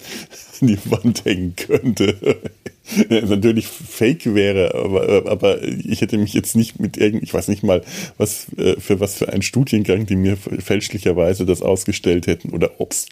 an 0.61 0.67
die 0.67 0.79
Wand 0.89 1.25
hängen 1.25 1.55
könnte. 1.55 2.37
natürlich 3.09 3.67
fake 3.67 4.33
wäre, 4.33 4.73
aber, 4.75 5.29
aber 5.29 5.63
ich 5.63 6.01
hätte 6.01 6.17
mich 6.17 6.33
jetzt 6.33 6.55
nicht 6.55 6.79
mit 6.79 6.97
irgend, 6.97 7.23
ich 7.23 7.33
weiß 7.33 7.47
nicht 7.47 7.63
mal, 7.63 7.81
was 8.17 8.47
äh, 8.57 8.79
für 8.79 8.99
was 8.99 9.15
für 9.15 9.29
einen 9.29 9.41
Studiengang, 9.41 10.05
die 10.05 10.15
mir 10.15 10.37
fälschlicherweise 10.37 11.45
das 11.45 11.61
ausgestellt 11.61 12.27
hätten 12.27 12.51
oder 12.51 12.79
ob's 12.79 13.07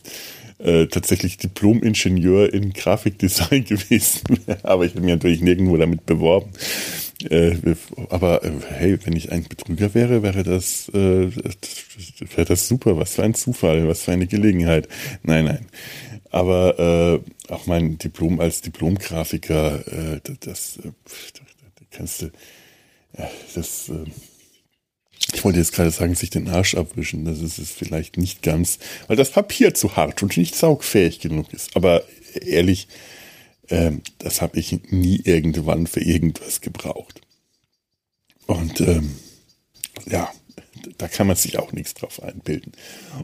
äh, 0.60 0.88
tatsächlich 0.88 1.38
Diplom-Ingenieur 1.38 2.54
in 2.54 2.74
Grafikdesign 2.74 3.65
gewesen 3.65 4.22
wäre. 4.46 4.60
Aber 4.63 4.86
ich 4.86 4.91
habe 4.91 5.02
mich 5.02 5.13
natürlich 5.13 5.41
nirgendwo 5.41 5.78
damit 5.78 6.06
beworben. 6.06 6.52
Äh, 7.30 7.56
aber 8.10 8.44
äh, 8.44 8.52
hey, 8.70 9.00
wenn 9.04 9.15
ich 9.15 9.32
ein 9.32 9.44
Betrüger 9.44 9.94
wäre, 9.94 10.24
wäre 10.24 10.44
das, 10.44 10.89
äh, 10.89 11.30
wäre 11.32 12.46
das 12.46 12.68
super. 12.68 12.98
Was 12.98 13.15
für 13.15 13.24
ein 13.24 13.34
Zufall, 13.34 13.88
was 13.88 14.04
für 14.04 14.12
eine 14.12 14.28
Gelegenheit. 14.28 14.88
Nein, 15.24 15.46
nein. 15.46 15.65
Aber 16.32 17.22
äh, 17.48 17.52
auch 17.52 17.65
mein 17.68 17.98
Diplom 17.98 18.39
als 18.39 18.62
Diplomgrafiker, 18.62 20.15
äh, 20.15 20.22
das, 20.41 20.78
äh, 20.84 20.91
kannst 21.91 22.24
du, 22.24 22.26
ja, 23.18 23.30
das, 23.54 23.89
äh, 23.89 24.06
ich 25.33 25.43
wollte 25.43 25.59
jetzt 25.59 25.73
gerade 25.73 25.91
sagen, 25.91 26.15
sich 26.15 26.29
den 26.29 26.47
Arsch 26.47 26.75
abwischen. 26.75 27.25
Das 27.25 27.41
ist 27.41 27.57
es 27.57 27.71
vielleicht 27.71 28.17
nicht 28.17 28.41
ganz, 28.41 28.79
weil 29.07 29.17
das 29.17 29.31
Papier 29.31 29.73
zu 29.73 29.95
hart 29.95 30.21
und 30.23 30.38
nicht 30.38 30.55
saugfähig 30.55 31.19
genug 31.19 31.51
ist. 31.53 31.75
Aber 31.75 32.03
ehrlich, 32.33 32.88
ähm, 33.69 34.01
das 34.19 34.41
habe 34.41 34.59
ich 34.59 34.77
nie 34.91 35.21
irgendwann 35.23 35.88
für 35.88 36.01
irgendwas 36.01 36.61
gebraucht. 36.61 37.21
Und 38.45 38.81
ähm, 38.81 39.15
ja, 40.05 40.31
da 40.98 41.08
kann 41.08 41.28
man 41.28 41.36
sich 41.36 41.60
auch 41.60 41.71
nichts 41.71 41.93
drauf 41.93 42.21
einbilden. 42.21 42.74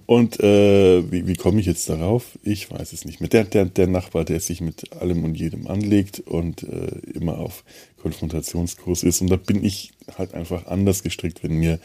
Und 0.06 0.40
äh, 0.40 1.12
wie, 1.12 1.28
wie 1.28 1.36
komme 1.36 1.60
ich 1.60 1.66
jetzt 1.66 1.90
darauf? 1.90 2.38
Ich 2.44 2.70
weiß 2.72 2.94
es 2.94 3.06
nicht 3.06 3.20
mehr. 3.20 3.30
Der, 3.30 3.44
der, 3.44 3.66
der 3.66 3.88
Nachbar, 3.88 4.26
der 4.26 4.40
sich 4.40 4.62
mit 4.62 4.94
allem 4.94 5.24
und 5.24 5.36
jedem 5.36 5.68
anlegt 5.68 6.20
und 6.20 6.64
äh, 6.64 7.00
immer 7.14 7.40
auf 7.40 7.64
Konfrontationskurs 8.02 9.04
ist. 9.04 9.22
Und 9.22 9.30
da 9.30 9.36
bin 9.36 9.64
ich 9.64 9.92
halt 10.18 10.34
einfach 10.34 10.68
anders 10.68 11.04
gestrickt, 11.04 11.44
wenn 11.44 11.54
mir 11.54 11.80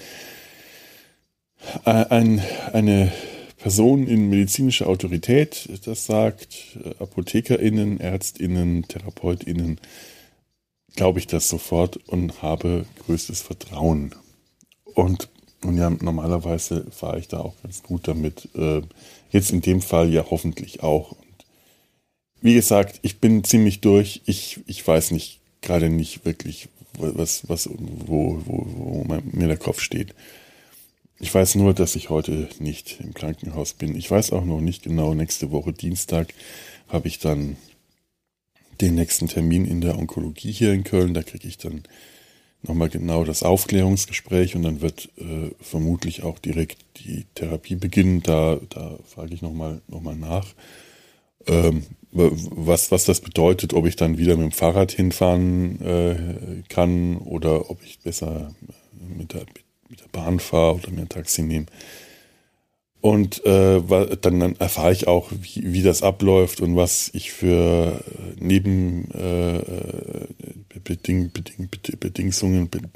ein, 1.84 2.42
eine 2.72 3.12
Person 3.56 4.06
in 4.06 4.28
medizinischer 4.28 4.86
Autorität 4.86 5.68
das 5.84 6.06
sagt, 6.06 6.78
äh, 6.84 6.90
ApothekerInnen, 7.02 8.00
ÄrztInnen, 8.00 8.86
TherapeutInnen, 8.86 9.80
glaube 10.94 11.18
ich 11.18 11.26
das 11.26 11.48
sofort 11.48 11.96
und 12.08 12.42
habe 12.42 12.86
größtes 13.06 13.42
Vertrauen. 13.42 14.14
Und 14.84 15.28
und 15.66 15.76
ja, 15.76 15.90
normalerweise 15.90 16.86
fahre 16.90 17.18
ich 17.18 17.28
da 17.28 17.40
auch 17.40 17.54
ganz 17.62 17.82
gut 17.82 18.06
damit. 18.08 18.48
Äh, 18.54 18.82
jetzt 19.30 19.50
in 19.50 19.60
dem 19.60 19.82
Fall 19.82 20.12
ja 20.12 20.24
hoffentlich 20.30 20.82
auch. 20.82 21.12
Und 21.12 21.44
wie 22.40 22.54
gesagt, 22.54 23.00
ich 23.02 23.18
bin 23.18 23.44
ziemlich 23.44 23.80
durch. 23.80 24.22
Ich, 24.26 24.60
ich 24.66 24.86
weiß 24.86 25.10
nicht, 25.10 25.40
gerade 25.62 25.88
nicht 25.88 26.24
wirklich, 26.24 26.68
was, 26.98 27.48
was, 27.48 27.68
wo, 27.68 28.40
wo, 28.44 28.66
wo 28.66 29.20
mir 29.32 29.48
der 29.48 29.56
Kopf 29.56 29.80
steht. 29.80 30.14
Ich 31.18 31.34
weiß 31.34 31.54
nur, 31.54 31.72
dass 31.72 31.96
ich 31.96 32.10
heute 32.10 32.48
nicht 32.58 33.00
im 33.00 33.14
Krankenhaus 33.14 33.72
bin. 33.72 33.96
Ich 33.96 34.10
weiß 34.10 34.32
auch 34.32 34.44
noch 34.44 34.60
nicht 34.60 34.82
genau, 34.82 35.14
nächste 35.14 35.50
Woche 35.50 35.72
Dienstag 35.72 36.34
habe 36.88 37.08
ich 37.08 37.18
dann 37.18 37.56
den 38.80 38.94
nächsten 38.94 39.26
Termin 39.26 39.64
in 39.64 39.80
der 39.80 39.98
Onkologie 39.98 40.52
hier 40.52 40.72
in 40.72 40.84
Köln. 40.84 41.14
Da 41.14 41.22
kriege 41.22 41.48
ich 41.48 41.56
dann 41.56 41.84
nochmal 42.62 42.88
genau 42.88 43.24
das 43.24 43.42
Aufklärungsgespräch 43.42 44.56
und 44.56 44.62
dann 44.62 44.80
wird 44.80 45.08
äh, 45.18 45.50
vermutlich 45.60 46.22
auch 46.22 46.38
direkt 46.38 46.78
die 46.98 47.24
Therapie 47.34 47.76
beginnen. 47.76 48.22
Da, 48.22 48.58
da 48.70 48.98
frage 49.06 49.34
ich 49.34 49.42
nochmal 49.42 49.80
noch 49.88 50.00
mal 50.00 50.16
nach, 50.16 50.46
ähm, 51.46 51.84
was, 52.10 52.90
was 52.90 53.04
das 53.04 53.20
bedeutet, 53.20 53.74
ob 53.74 53.86
ich 53.86 53.96
dann 53.96 54.18
wieder 54.18 54.36
mit 54.36 54.44
dem 54.44 54.52
Fahrrad 54.52 54.92
hinfahren 54.92 55.80
äh, 55.82 56.62
kann 56.68 57.18
oder 57.18 57.70
ob 57.70 57.82
ich 57.84 58.00
besser 58.00 58.54
mit 59.16 59.34
der, 59.34 59.44
mit 59.88 60.00
der 60.00 60.08
Bahn 60.12 60.40
fahre 60.40 60.76
oder 60.76 60.90
mir 60.90 61.02
ein 61.02 61.08
Taxi 61.08 61.42
nehme. 61.42 61.66
Und 63.06 63.46
äh, 63.46 63.80
dann, 64.20 64.40
dann 64.40 64.56
erfahre 64.56 64.90
ich 64.90 65.06
auch, 65.06 65.30
wie, 65.30 65.62
wie 65.62 65.82
das 65.84 66.02
abläuft 66.02 66.60
und 66.60 66.74
was 66.74 67.08
ich 67.14 67.30
für 67.30 68.02
äh, 68.04 68.34
Neben, 68.40 69.08
äh, 69.12 69.60
Beding, 70.82 71.30
Beding, 71.30 71.68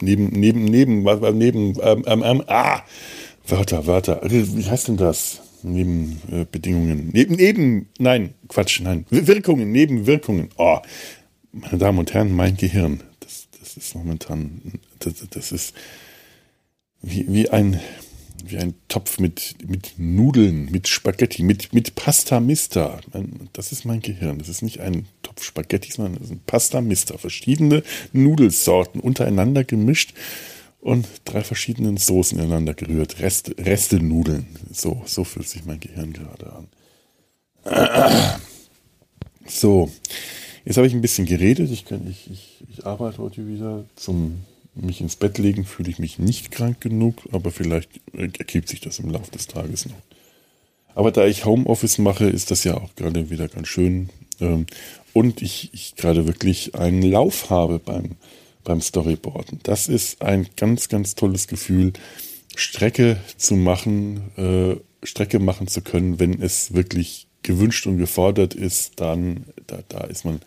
neben, 0.00 0.30
neben, 0.32 0.64
neben, 0.64 0.98
neben, 1.38 1.78
ähm, 1.80 2.02
ähm, 2.08 2.22
ähm, 2.26 2.42
ah, 2.48 2.82
Wörter, 3.46 3.86
Wörter, 3.86 4.20
wie 4.24 4.64
heißt 4.64 4.88
denn 4.88 4.96
das? 4.96 5.42
Nebenbedingungen, 5.62 7.10
neben, 7.12 7.36
neben, 7.36 7.88
nein, 8.00 8.34
Quatsch, 8.48 8.80
nein, 8.80 9.06
Wirkungen, 9.10 9.70
Nebenwirkungen. 9.70 10.48
Oh, 10.56 10.78
meine 11.52 11.78
Damen 11.78 12.00
und 12.00 12.12
Herren, 12.12 12.34
mein 12.34 12.56
Gehirn, 12.56 13.04
das, 13.20 13.46
das 13.60 13.76
ist 13.76 13.94
momentan, 13.94 14.60
das, 14.98 15.14
das 15.30 15.52
ist 15.52 15.72
wie, 17.00 17.32
wie 17.32 17.48
ein, 17.48 17.78
wie 18.46 18.58
ein 18.58 18.74
Topf 18.88 19.18
mit, 19.18 19.56
mit 19.66 19.94
Nudeln, 19.98 20.70
mit 20.70 20.88
Spaghetti, 20.88 21.42
mit, 21.42 21.72
mit 21.72 21.94
Pasta 21.94 22.40
Mista. 22.40 23.00
Das 23.52 23.72
ist 23.72 23.84
mein 23.84 24.00
Gehirn. 24.00 24.38
Das 24.38 24.48
ist 24.48 24.62
nicht 24.62 24.80
ein 24.80 25.06
Topf 25.22 25.42
Spaghetti, 25.42 25.92
sondern 25.92 26.14
das 26.14 26.24
ist 26.24 26.32
ein 26.32 26.42
Pasta 26.46 26.80
Mista. 26.80 27.18
Verschiedene 27.18 27.82
Nudelsorten 28.12 29.00
untereinander 29.00 29.64
gemischt 29.64 30.14
und 30.80 31.06
drei 31.24 31.42
verschiedenen 31.42 31.96
Soßen 31.96 32.38
ineinander 32.38 32.74
gerührt. 32.74 33.20
Rest, 33.20 33.54
Reste 33.58 34.00
Nudeln. 34.00 34.46
So, 34.72 35.02
so 35.04 35.24
fühlt 35.24 35.48
sich 35.48 35.64
mein 35.64 35.80
Gehirn 35.80 36.12
gerade 36.12 36.52
an. 36.52 36.68
So, 39.46 39.90
jetzt 40.64 40.76
habe 40.76 40.86
ich 40.86 40.94
ein 40.94 41.02
bisschen 41.02 41.26
geredet. 41.26 41.70
Ich, 41.70 41.84
kann, 41.84 42.06
ich, 42.08 42.30
ich, 42.30 42.64
ich 42.68 42.86
arbeite 42.86 43.18
heute 43.18 43.46
wieder 43.46 43.84
zum 43.96 44.40
mich 44.74 45.00
ins 45.00 45.16
Bett 45.16 45.38
legen, 45.38 45.64
fühle 45.64 45.90
ich 45.90 45.98
mich 45.98 46.18
nicht 46.18 46.50
krank 46.50 46.80
genug, 46.80 47.22
aber 47.32 47.50
vielleicht 47.50 48.00
ergibt 48.12 48.68
sich 48.68 48.80
das 48.80 48.98
im 48.98 49.10
Laufe 49.10 49.30
des 49.30 49.46
Tages 49.46 49.86
noch. 49.86 50.00
Aber 50.94 51.12
da 51.12 51.26
ich 51.26 51.44
Homeoffice 51.44 51.98
mache, 51.98 52.26
ist 52.26 52.50
das 52.50 52.64
ja 52.64 52.76
auch 52.76 52.94
gerade 52.96 53.30
wieder 53.30 53.48
ganz 53.48 53.68
schön. 53.68 54.10
Ähm, 54.40 54.66
und 55.12 55.42
ich, 55.42 55.70
ich 55.72 55.96
gerade 55.96 56.26
wirklich 56.26 56.74
einen 56.74 57.02
Lauf 57.02 57.50
habe 57.50 57.78
beim, 57.78 58.16
beim 58.64 58.80
Storyboarden. 58.80 59.60
Das 59.62 59.88
ist 59.88 60.22
ein 60.22 60.48
ganz, 60.56 60.88
ganz 60.88 61.14
tolles 61.14 61.48
Gefühl, 61.48 61.92
Strecke 62.56 63.18
zu 63.36 63.54
machen, 63.54 64.30
äh, 64.36 65.06
Strecke 65.06 65.38
machen 65.38 65.68
zu 65.68 65.82
können, 65.82 66.18
wenn 66.18 66.42
es 66.42 66.74
wirklich 66.74 67.28
gewünscht 67.42 67.86
und 67.86 67.98
gefordert 67.98 68.54
ist, 68.54 69.00
dann 69.00 69.44
da, 69.66 69.78
da 69.88 70.00
ist 70.04 70.24
man 70.24 70.40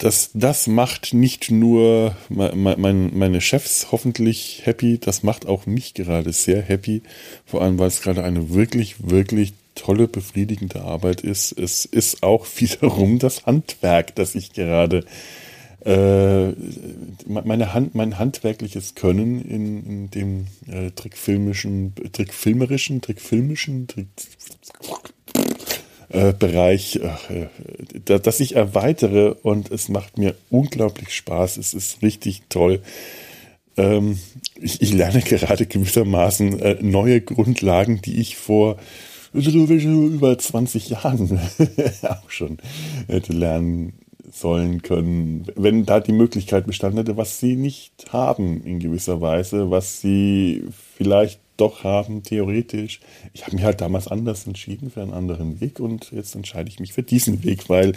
das, 0.00 0.30
das 0.32 0.66
macht 0.66 1.12
nicht 1.12 1.50
nur 1.50 2.16
mein, 2.30 3.16
meine 3.16 3.40
Chefs 3.42 3.88
hoffentlich 3.92 4.62
happy, 4.64 4.98
das 4.98 5.22
macht 5.22 5.46
auch 5.46 5.66
mich 5.66 5.92
gerade 5.92 6.32
sehr 6.32 6.62
happy. 6.62 7.02
Vor 7.44 7.60
allem, 7.60 7.78
weil 7.78 7.88
es 7.88 8.00
gerade 8.00 8.24
eine 8.24 8.50
wirklich, 8.50 9.10
wirklich 9.10 9.52
tolle, 9.74 10.08
befriedigende 10.08 10.80
Arbeit 10.80 11.20
ist. 11.20 11.52
Es 11.52 11.84
ist 11.84 12.22
auch 12.22 12.46
wiederum 12.56 13.18
das 13.18 13.44
Handwerk, 13.44 14.14
das 14.14 14.34
ich 14.34 14.54
gerade 14.54 15.04
äh, 15.84 16.52
meine 17.26 17.74
Hand, 17.74 17.94
mein 17.94 18.18
handwerkliches 18.18 18.94
Können 18.94 19.42
in, 19.42 19.86
in 19.86 20.10
dem 20.10 20.46
äh, 20.66 20.90
trickfilmischen, 20.92 21.94
trickfilmerischen, 22.12 23.02
trickfilmischen, 23.02 23.86
Trick, 23.86 24.08
äh, 26.10 26.32
Bereich, 26.32 27.00
äh, 27.28 28.18
dass 28.18 28.40
ich 28.40 28.56
erweitere 28.56 29.34
und 29.42 29.70
es 29.70 29.88
macht 29.88 30.18
mir 30.18 30.34
unglaublich 30.50 31.14
Spaß. 31.14 31.56
Es 31.56 31.72
ist 31.72 32.02
richtig 32.02 32.42
toll. 32.48 32.82
Ähm, 33.76 34.18
ich, 34.60 34.82
ich, 34.82 34.92
lerne 34.92 35.20
gerade 35.20 35.66
gewissermaßen 35.66 36.58
äh, 36.60 36.76
neue 36.80 37.20
Grundlagen, 37.20 38.02
die 38.02 38.20
ich 38.20 38.36
vor 38.36 38.76
über 39.32 40.36
20 40.36 40.88
Jahren 40.88 41.38
auch 42.02 42.30
schon 42.30 42.58
hätte 43.06 43.32
lernen 43.32 43.92
sollen 44.32 44.82
können, 44.82 45.46
wenn 45.54 45.86
da 45.86 46.00
die 46.00 46.12
Möglichkeit 46.12 46.66
bestanden 46.66 46.98
hätte, 46.98 47.16
was 47.16 47.38
sie 47.38 47.56
nicht 47.56 48.12
haben 48.12 48.62
in 48.64 48.80
gewisser 48.80 49.20
Weise, 49.20 49.70
was 49.70 50.00
sie 50.00 50.64
vielleicht 50.96 51.40
doch 51.60 51.84
haben, 51.84 52.22
theoretisch. 52.22 53.00
Ich 53.32 53.44
habe 53.44 53.56
mich 53.56 53.64
halt 53.64 53.80
damals 53.80 54.08
anders 54.08 54.46
entschieden 54.46 54.90
für 54.90 55.02
einen 55.02 55.12
anderen 55.12 55.60
Weg 55.60 55.80
und 55.80 56.10
jetzt 56.12 56.34
entscheide 56.34 56.68
ich 56.68 56.80
mich 56.80 56.92
für 56.92 57.02
diesen 57.02 57.44
Weg, 57.44 57.68
weil 57.68 57.92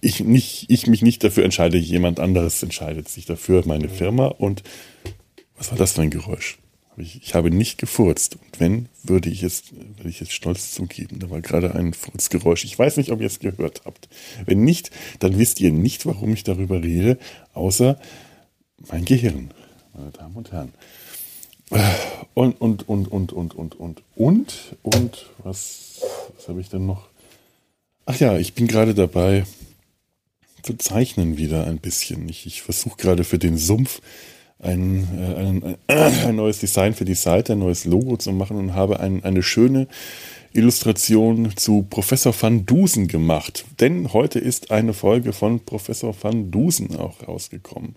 ich, 0.00 0.20
nicht, 0.20 0.66
ich 0.68 0.86
mich 0.86 1.02
nicht 1.02 1.24
dafür 1.24 1.44
entscheide, 1.44 1.78
jemand 1.78 2.20
anderes 2.20 2.62
entscheidet 2.62 3.08
sich 3.08 3.24
dafür, 3.24 3.62
meine 3.66 3.88
Firma. 3.88 4.26
Und 4.26 4.62
was 5.56 5.70
war 5.70 5.78
das 5.78 5.92
für 5.92 6.02
ein 6.02 6.10
Geräusch? 6.10 6.58
Ich, 6.96 7.34
habe 7.34 7.50
nicht 7.50 7.78
gefurzt. 7.78 8.36
Und 8.36 8.60
wenn, 8.60 8.88
würde 9.02 9.28
ich 9.28 9.42
es, 9.42 9.64
würde 9.96 10.08
ich 10.08 10.20
es 10.20 10.32
stolz 10.32 10.72
zugeben. 10.74 11.18
Da 11.18 11.28
war 11.30 11.40
gerade 11.40 11.74
ein 11.74 11.92
Furzgeräusch. 11.92 12.64
Ich 12.64 12.78
weiß 12.78 12.98
nicht, 12.98 13.10
ob 13.10 13.20
ihr 13.20 13.26
es 13.26 13.40
gehört 13.40 13.82
habt. 13.84 14.08
Wenn 14.46 14.62
nicht, 14.62 14.90
dann 15.18 15.38
wisst 15.38 15.60
ihr 15.60 15.72
nicht, 15.72 16.06
warum 16.06 16.34
ich 16.34 16.44
darüber 16.44 16.82
rede, 16.82 17.18
außer 17.52 17.98
mein 18.88 19.04
Gehirn, 19.04 19.52
meine 19.92 20.10
Damen 20.12 20.36
und 20.36 20.52
Herren. 20.52 20.72
Und, 21.70 22.60
und, 22.60 22.88
und, 22.88 23.10
und, 23.10 23.32
und, 23.32 23.54
und, 23.54 23.74
und, 23.74 24.02
und, 24.16 24.76
und, 24.82 25.26
was, 25.42 26.00
was 26.36 26.48
habe 26.48 26.60
ich 26.60 26.68
denn 26.68 26.86
noch? 26.86 27.08
Ach 28.06 28.18
ja, 28.18 28.36
ich 28.36 28.54
bin 28.54 28.66
gerade 28.66 28.94
dabei 28.94 29.44
zu 30.62 30.76
zeichnen 30.76 31.36
wieder 31.38 31.66
ein 31.66 31.78
bisschen. 31.78 32.28
Ich, 32.28 32.46
ich 32.46 32.62
versuche 32.62 32.96
gerade 32.96 33.24
für 33.24 33.38
den 33.38 33.56
Sumpf 33.56 34.00
ein, 34.58 35.08
äh, 35.18 35.34
ein, 35.40 35.76
ein, 35.86 36.26
ein, 36.26 36.36
neues 36.36 36.58
Design 36.58 36.94
für 36.94 37.04
die 37.04 37.14
Seite, 37.14 37.52
ein 37.52 37.60
neues 37.60 37.84
Logo 37.84 38.16
zu 38.16 38.32
machen 38.32 38.56
und 38.56 38.74
habe 38.74 39.00
ein, 39.00 39.24
eine 39.24 39.42
schöne 39.42 39.88
Illustration 40.52 41.56
zu 41.56 41.86
Professor 41.88 42.34
van 42.38 42.64
Dusen 42.64 43.08
gemacht. 43.08 43.64
Denn 43.80 44.12
heute 44.12 44.38
ist 44.38 44.70
eine 44.70 44.92
Folge 44.92 45.32
von 45.32 45.60
Professor 45.60 46.14
van 46.20 46.50
Dusen 46.50 46.96
auch 46.96 47.26
rausgekommen 47.26 47.96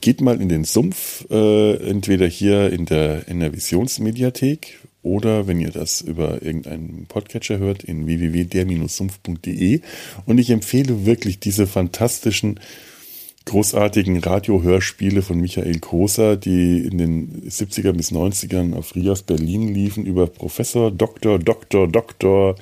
geht 0.00 0.20
mal 0.20 0.40
in 0.40 0.48
den 0.48 0.64
Sumpf, 0.64 1.26
äh, 1.30 1.76
entweder 1.88 2.26
hier 2.26 2.72
in 2.72 2.86
der, 2.86 3.28
in 3.28 3.40
der 3.40 3.52
Visionsmediathek 3.52 4.80
oder 5.02 5.46
wenn 5.48 5.60
ihr 5.60 5.70
das 5.70 6.00
über 6.00 6.42
irgendeinen 6.42 7.06
Podcatcher 7.06 7.58
hört, 7.58 7.82
in 7.82 8.06
www.der-sumpf.de. 8.06 9.80
Und 10.26 10.38
ich 10.38 10.50
empfehle 10.50 11.04
wirklich 11.06 11.40
diese 11.40 11.66
fantastischen, 11.66 12.60
großartigen 13.44 14.18
Radiohörspiele 14.18 15.22
von 15.22 15.40
Michael 15.40 15.80
Koser, 15.80 16.36
die 16.36 16.78
in 16.78 16.98
den 16.98 17.42
70er 17.48 17.92
bis 17.92 18.12
90ern 18.12 18.74
auf 18.74 18.94
Rias 18.94 19.22
Berlin 19.22 19.74
liefen, 19.74 20.06
über 20.06 20.28
Professor, 20.28 20.92
Doktor, 20.92 21.40
Doktor, 21.40 21.88
Doktor, 21.88 22.54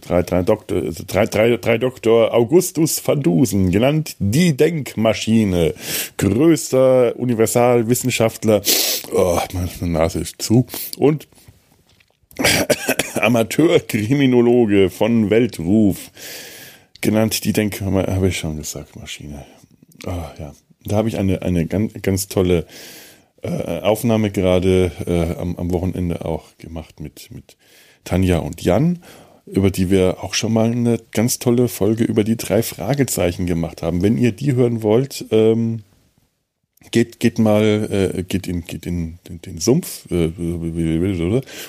Drei, 0.00 0.22
drei, 0.22 0.42
Doktor, 0.42 0.82
also 0.82 1.04
drei, 1.06 1.26
drei, 1.26 1.56
drei 1.56 1.78
Doktor 1.78 2.34
Augustus 2.34 3.06
van 3.06 3.22
Dusen, 3.22 3.70
genannt 3.70 4.16
die 4.18 4.56
Denkmaschine, 4.56 5.74
größter 6.18 7.16
Universalwissenschaftler, 7.16 8.60
oh, 9.12 9.38
meine 9.52 9.92
Nase 9.92 10.20
ist 10.20 10.42
zu, 10.42 10.66
und 10.98 11.26
Amateurkriminologe 13.14 14.90
von 14.90 15.30
Weltruf, 15.30 16.10
genannt 17.00 17.44
die 17.44 17.52
Denkmaschine, 17.52 18.14
habe 18.14 18.28
ich 18.28 18.38
schon 18.38 18.58
gesagt, 18.58 18.96
Maschine. 18.96 19.46
Oh, 20.06 20.10
ja. 20.38 20.52
Da 20.84 20.96
habe 20.96 21.08
ich 21.08 21.18
eine, 21.18 21.42
eine 21.42 21.66
ganz, 21.66 21.92
ganz 22.02 22.28
tolle 22.28 22.66
äh, 23.42 23.80
Aufnahme 23.80 24.30
gerade 24.30 24.92
äh, 25.06 25.40
am, 25.40 25.56
am 25.56 25.72
Wochenende 25.72 26.24
auch 26.24 26.56
gemacht 26.58 27.00
mit, 27.00 27.30
mit 27.30 27.56
Tanja 28.08 28.38
und 28.38 28.62
Jan, 28.62 29.00
über 29.44 29.70
die 29.70 29.90
wir 29.90 30.24
auch 30.24 30.32
schon 30.32 30.54
mal 30.54 30.70
eine 30.70 30.98
ganz 31.12 31.38
tolle 31.38 31.68
Folge 31.68 32.04
über 32.04 32.24
die 32.24 32.38
drei 32.38 32.62
Fragezeichen 32.62 33.44
gemacht 33.44 33.82
haben. 33.82 34.00
Wenn 34.02 34.16
ihr 34.16 34.32
die 34.32 34.54
hören 34.54 34.82
wollt, 34.82 35.26
ähm, 35.30 35.82
geht, 36.90 37.20
geht 37.20 37.38
mal, 37.38 38.14
äh, 38.16 38.22
geht 38.22 38.46
in, 38.46 38.64
geht 38.64 38.86
in, 38.86 39.18
in 39.28 39.40
den 39.42 39.58
Sumpf 39.58 40.06
äh, 40.10 40.30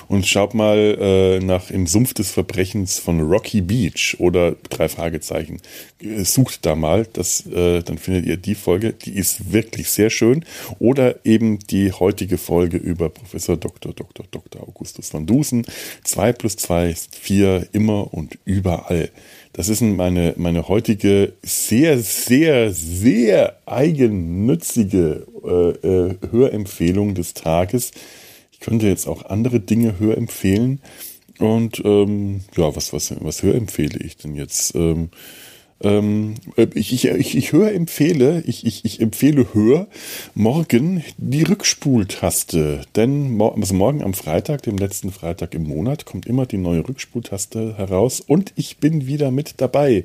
und 0.08 0.26
schaut 0.26 0.54
mal 0.54 0.78
äh, 0.78 1.40
nach 1.40 1.70
im 1.70 1.86
Sumpf 1.86 2.14
des 2.14 2.30
Verbrechens 2.30 2.98
von 2.98 3.20
Rocky 3.20 3.60
Beach 3.60 4.16
oder 4.18 4.56
drei 4.68 4.88
Fragezeichen. 4.88 5.60
Äh, 6.00 6.24
sucht 6.24 6.64
da 6.64 6.74
mal, 6.74 7.06
das, 7.12 7.46
äh, 7.46 7.82
dann 7.82 7.98
findet 7.98 8.26
ihr 8.26 8.36
die 8.36 8.54
Folge, 8.54 8.92
die 8.92 9.12
ist 9.12 9.52
wirklich 9.52 9.90
sehr 9.90 10.10
schön. 10.10 10.44
Oder 10.78 11.24
eben 11.24 11.58
die 11.58 11.92
heutige 11.92 12.38
Folge 12.38 12.76
über 12.76 13.10
Professor 13.10 13.56
Dr. 13.56 13.92
Dr. 13.92 14.26
Dr. 14.30 14.62
Augustus 14.62 15.12
van 15.12 15.26
Dusen. 15.26 15.66
Zwei 16.04 16.32
plus 16.32 16.56
zwei 16.56 16.90
ist 16.90 17.16
vier, 17.16 17.68
immer 17.72 18.14
und 18.14 18.38
überall. 18.44 19.10
Das 19.60 19.68
ist 19.68 19.82
meine, 19.82 20.32
meine 20.38 20.68
heutige 20.68 21.34
sehr, 21.42 21.98
sehr, 21.98 22.72
sehr 22.72 23.58
eigennützige 23.66 25.26
äh, 25.44 25.86
äh, 25.86 26.16
Hörempfehlung 26.30 27.14
des 27.14 27.34
Tages. 27.34 27.90
Ich 28.52 28.60
könnte 28.60 28.86
jetzt 28.86 29.06
auch 29.06 29.26
andere 29.26 29.60
Dinge 29.60 29.98
hörempfehlen. 29.98 30.80
Und 31.38 31.82
ähm, 31.84 32.40
ja, 32.56 32.74
was, 32.74 32.94
was, 32.94 33.14
was 33.20 33.42
hörempfehle 33.42 33.98
ich 34.02 34.16
denn 34.16 34.34
jetzt? 34.34 34.74
Ähm, 34.74 35.10
ähm, 35.82 36.34
äh, 36.56 36.66
ich, 36.74 36.92
ich, 36.92 37.36
ich, 37.36 37.52
höre 37.52 37.72
empfehle, 37.72 38.42
ich, 38.46 38.66
ich, 38.66 38.84
ich 38.84 39.00
empfehle 39.00 39.48
hör 39.54 39.86
morgen 40.34 41.02
die 41.16 41.42
Rückspultaste. 41.42 42.82
Denn 42.96 43.40
also 43.40 43.74
morgen 43.74 44.02
am 44.02 44.14
Freitag, 44.14 44.62
dem 44.62 44.76
letzten 44.76 45.10
Freitag 45.10 45.54
im 45.54 45.64
Monat, 45.64 46.04
kommt 46.04 46.26
immer 46.26 46.46
die 46.46 46.58
neue 46.58 46.86
Rückspultaste 46.86 47.76
heraus 47.76 48.20
und 48.20 48.52
ich 48.56 48.78
bin 48.78 49.06
wieder 49.06 49.30
mit 49.30 49.54
dabei. 49.60 50.04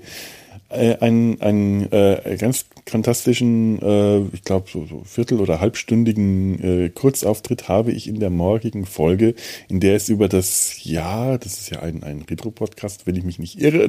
äh, 0.70 0.98
einen, 0.98 1.42
einen 1.42 1.92
äh, 1.92 2.38
ganz 2.40 2.66
fantastischen, 2.88 3.82
äh, 3.82 4.20
ich 4.34 4.44
glaube, 4.44 4.70
so, 4.72 4.86
so 4.86 5.04
viertel- 5.04 5.40
oder 5.40 5.60
halbstündigen 5.60 6.86
äh, 6.86 6.90
Kurzauftritt 6.90 7.68
habe 7.68 7.92
ich 7.92 8.08
in 8.08 8.20
der 8.20 8.30
morgigen 8.30 8.86
Folge, 8.86 9.36
in 9.70 9.80
der 9.80 9.96
es 9.96 10.10
über 10.10 10.28
das 10.28 10.84
Jahr, 10.84 11.38
das 11.38 11.60
ist 11.60 11.70
ja 11.70 11.82
ein, 11.82 12.04
ein 12.04 12.24
Retro-Podcast, 12.24 13.06
wenn 13.06 13.16
ich 13.16 13.24
mich 13.24 13.40
nicht 13.40 13.62
irre, 13.62 13.88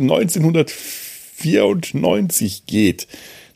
1994 1.39 2.67
geht. 2.67 3.09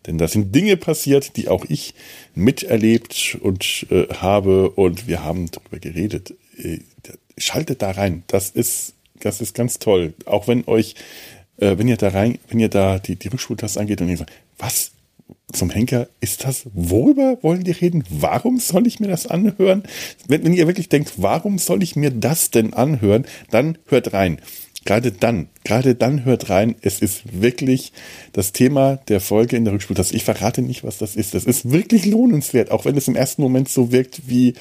Denn 0.07 0.19
da 0.19 0.29
sind 0.29 0.55
Dinge 0.55 0.77
passiert, 0.77 1.37
die 1.37 1.49
auch 1.49 1.65
ich 1.69 1.95
miterlebt 2.35 3.39
und 3.41 3.87
äh, 3.91 4.07
habe 4.15 4.71
und 4.71 5.07
wir 5.07 5.23
haben 5.23 5.51
darüber 5.51 5.79
geredet. 5.79 6.35
Äh, 6.57 6.79
schaltet 7.37 7.83
da 7.83 7.91
rein. 7.91 8.23
Das 8.27 8.51
ist, 8.51 8.95
das 9.21 9.41
ist 9.41 9.55
ganz 9.55 9.79
toll. 9.79 10.15
Auch 10.25 10.49
wenn 10.49 10.67
euch 10.67 10.95
äh, 11.61 11.79
wenn 11.79 11.89
ihr 11.89 11.97
da 11.97 12.09
rein, 12.09 12.39
wenn 12.49 12.59
ihr 12.59 12.69
da 12.69 12.99
die, 12.99 13.17
die 13.17 13.29
Rückspultaste 13.29 13.79
angeht 13.79 14.01
und 14.01 14.09
ihr 14.09 14.17
sagt, 14.17 14.33
was 14.59 14.93
zum 15.53 15.71
Henker 15.71 16.09
ist 16.21 16.45
das? 16.45 16.67
Worüber 16.75 17.39
wollen 17.43 17.65
die 17.65 17.73
reden? 17.73 18.05
Warum 18.09 18.59
soll 18.59 18.87
ich 18.87 19.01
mir 19.01 19.09
das 19.09 19.27
anhören? 19.27 19.85
Wenn, 20.27 20.45
wenn 20.45 20.55
ihr 20.55 20.67
wirklich 20.67 20.89
denkt, 20.89 21.15
warum 21.17 21.59
soll 21.59 21.83
ich 21.83 21.97
mir 21.97 22.11
das 22.11 22.51
denn 22.51 22.73
anhören, 22.73 23.27
dann 23.51 23.79
hört 23.87 24.13
rein. 24.13 24.41
Gerade 24.85 25.13
dann, 25.13 25.49
gerade 25.65 25.95
dann 25.95 26.25
hört 26.25 26.49
rein. 26.49 26.75
Es 26.81 27.01
ist 27.01 27.41
wirklich 27.41 27.93
das 28.33 28.53
Thema 28.53 28.97
der 29.09 29.21
Folge 29.21 29.57
in 29.57 29.65
der 29.65 29.75
Rückspultaste. 29.75 30.17
Ich 30.17 30.25
verrate 30.25 30.63
nicht, 30.63 30.85
was 30.85 30.99
das 30.99 31.17
ist. 31.17 31.35
Das 31.35 31.45
ist 31.45 31.71
wirklich 31.71 32.07
lohnenswert, 32.07 32.71
auch 32.71 32.85
wenn 32.85 32.97
es 32.97 33.09
im 33.09 33.17
ersten 33.17 33.43
Moment 33.43 33.69
so 33.69 33.93
wirkt 33.93 34.23
wie, 34.27 34.55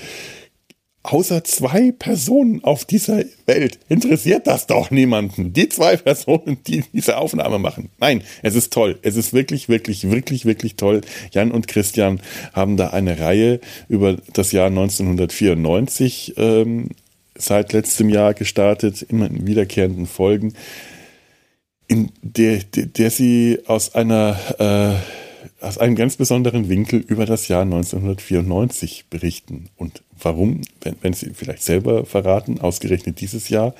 außer 1.03 1.43
zwei 1.43 1.91
Personen 1.91 2.63
auf 2.63 2.85
dieser 2.85 3.23
Welt 3.45 3.79
interessiert 3.87 4.47
das 4.47 4.67
doch 4.67 4.91
niemanden. 4.91 5.53
Die 5.53 5.69
zwei 5.69 5.95
Personen, 5.97 6.57
die 6.67 6.83
diese 6.93 7.17
Aufnahme 7.17 7.57
machen. 7.57 7.89
Nein, 7.99 8.23
es 8.43 8.55
ist 8.55 8.73
toll. 8.73 8.99
Es 9.01 9.15
ist 9.15 9.33
wirklich, 9.33 9.69
wirklich, 9.69 10.09
wirklich, 10.11 10.45
wirklich 10.45 10.75
toll. 10.75 11.01
Jan 11.31 11.51
und 11.51 11.67
Christian 11.67 12.21
haben 12.53 12.77
da 12.77 12.89
eine 12.89 13.19
Reihe 13.19 13.59
über 13.87 14.17
das 14.33 14.51
Jahr 14.51 14.67
1994 14.67 16.33
ähm, 16.37 16.89
seit 17.39 17.73
letztem 17.73 18.09
Jahr 18.09 18.33
gestartet, 18.33 19.01
immer 19.01 19.27
in 19.27 19.47
wiederkehrenden 19.47 20.05
Folgen, 20.05 20.53
in 21.87 22.11
der, 22.21 22.59
der, 22.59 22.85
der 22.85 23.09
sie 23.09 23.59
aus 23.65 23.95
einer 23.95 24.37
äh, 24.59 24.99
aus 25.61 25.77
einem 25.77 25.95
ganz 25.95 26.15
besonderen 26.15 26.69
Winkel 26.69 26.99
über 26.99 27.25
das 27.25 27.47
Jahr 27.47 27.63
1994 27.63 29.05
berichten. 29.09 29.69
Und 29.77 30.03
warum, 30.17 30.61
wenn, 30.81 30.95
wenn 31.01 31.13
Sie 31.13 31.31
vielleicht 31.33 31.63
selber 31.63 32.05
verraten, 32.05 32.59
ausgerechnet 32.59 33.21
dieses 33.21 33.49
Jahr. 33.49 33.73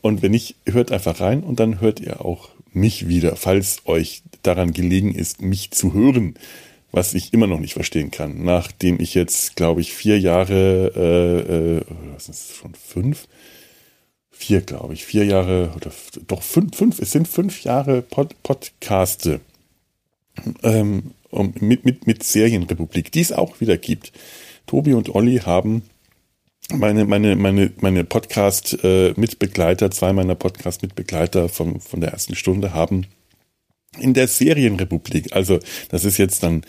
Und 0.00 0.22
wenn 0.22 0.32
nicht, 0.32 0.56
hört 0.66 0.92
einfach 0.92 1.20
rein 1.20 1.42
und 1.42 1.60
dann 1.60 1.80
hört 1.80 2.00
ihr 2.00 2.24
auch 2.24 2.50
mich 2.72 3.08
wieder, 3.08 3.36
falls 3.36 3.78
euch 3.86 4.22
daran 4.42 4.72
gelegen 4.72 5.14
ist, 5.14 5.42
mich 5.42 5.70
zu 5.70 5.92
hören, 5.92 6.34
was 6.96 7.12
ich 7.12 7.34
immer 7.34 7.46
noch 7.46 7.60
nicht 7.60 7.74
verstehen 7.74 8.10
kann. 8.10 8.42
Nachdem 8.42 8.98
ich 9.00 9.12
jetzt, 9.12 9.54
glaube 9.54 9.82
ich, 9.82 9.92
vier 9.92 10.18
Jahre, 10.18 10.92
äh, 10.96 11.76
äh, 11.76 11.82
was 12.14 12.30
ist 12.30 12.50
das, 12.50 12.56
schon 12.56 12.74
fünf? 12.74 13.28
Vier, 14.30 14.62
glaube 14.62 14.94
ich, 14.94 15.04
vier 15.04 15.26
Jahre 15.26 15.72
oder 15.76 15.92
doch 16.26 16.42
fünf, 16.42 16.74
fünf, 16.74 16.98
es 16.98 17.12
sind 17.12 17.28
fünf 17.28 17.64
Jahre 17.64 18.00
Pod, 18.00 18.42
Podcaste 18.42 19.40
ähm, 20.62 21.12
mit, 21.60 21.84
mit, 21.84 22.06
mit 22.06 22.22
Serienrepublik, 22.22 23.12
die 23.12 23.20
es 23.20 23.32
auch 23.32 23.60
wieder 23.60 23.76
gibt. 23.76 24.12
Tobi 24.66 24.94
und 24.94 25.14
Olli 25.14 25.40
haben 25.40 25.82
meine, 26.72 27.04
meine, 27.04 27.36
meine, 27.36 27.72
meine 27.78 28.04
Podcast-Mitbegleiter, 28.04 29.90
zwei 29.90 30.14
meiner 30.14 30.34
Podcast-Mitbegleiter 30.34 31.50
von, 31.50 31.78
von 31.78 32.00
der 32.00 32.12
ersten 32.12 32.34
Stunde 32.34 32.72
haben 32.72 33.06
in 33.98 34.14
der 34.14 34.28
Serienrepublik, 34.28 35.34
also 35.34 35.58
das 35.90 36.04
ist 36.04 36.18
jetzt 36.18 36.42
dann 36.42 36.62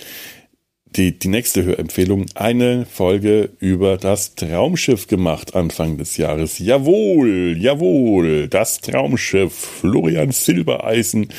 die, 0.95 1.17
die 1.17 1.27
nächste 1.27 1.63
Hörempfehlung, 1.63 2.25
eine 2.35 2.85
Folge 2.85 3.51
über 3.59 3.97
das 3.97 4.35
Traumschiff 4.35 5.07
gemacht 5.07 5.55
Anfang 5.55 5.97
des 5.97 6.17
Jahres. 6.17 6.59
Jawohl, 6.59 7.55
jawohl, 7.57 8.47
das 8.47 8.79
Traumschiff, 8.81 9.53
Florian 9.53 10.31
Silbereisen 10.31 11.29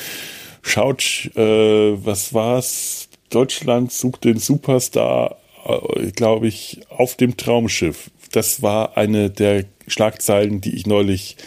schaut, 0.61 1.31
äh, 1.35 1.41
was 1.41 2.33
war's? 2.33 3.09
Deutschland 3.29 3.91
sucht 3.91 4.23
den 4.23 4.39
Superstar, 4.39 5.37
äh, 5.65 6.11
glaube 6.11 6.47
ich, 6.47 6.81
auf 6.89 7.15
dem 7.15 7.37
Traumschiff. 7.37 8.09
Das 8.31 8.61
war 8.61 8.97
eine 8.97 9.29
der 9.29 9.65
Schlagzeilen, 9.87 10.61
die 10.61 10.75
ich 10.75 10.85
neulich 10.85 11.37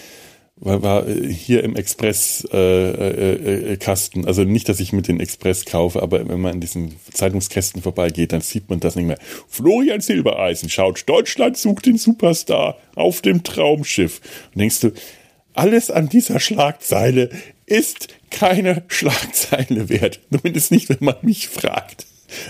war, 0.63 0.83
war 0.83 1.07
hier 1.07 1.65
im 1.65 1.77
Express-Kasten. 1.77 2.55
Äh, 2.57 4.23
äh, 4.23 4.25
äh 4.25 4.27
also 4.27 4.45
nicht, 4.45 4.69
dass 4.69 4.81
ich 4.81 4.93
mit 4.93 5.09
den 5.09 5.21
Express 5.21 5.65
kaufe, 5.65 6.03
aber 6.03 6.29
wenn 6.29 6.41
man 6.41 6.55
in 6.55 6.61
diesen 6.61 6.95
Zeitungskästen 7.13 7.83
vorbeigeht, 7.83 8.33
dann 8.33 8.41
sieht 8.41 8.71
man 8.71 8.81
das 8.81 8.95
nicht 8.97 9.07
mehr. 9.07 9.19
Florian 9.49 10.01
Silbereisen 10.01 10.69
schaut, 10.69 11.09
Deutschland 11.09 11.57
sucht 11.57 11.87
den 11.87 11.99
Superstar 11.99 12.79
auf 12.95 13.21
dem 13.23 13.43
Traumschiff. 13.43 14.21
Und 14.55 14.61
denkst 14.61 14.81
du, 14.81 14.93
alles 15.55 15.91
an 15.91 16.09
dieser 16.09 16.39
Schlagzeile 16.41 17.31
ist 17.67 18.09
keine 18.31 18.85
Schlagzeile 18.89 19.89
wert. 19.89 20.21
Zumindest 20.33 20.71
nicht, 20.71 20.89
wenn 20.89 20.99
man 21.01 21.17
mich 21.23 21.49
fragt. 21.49 22.07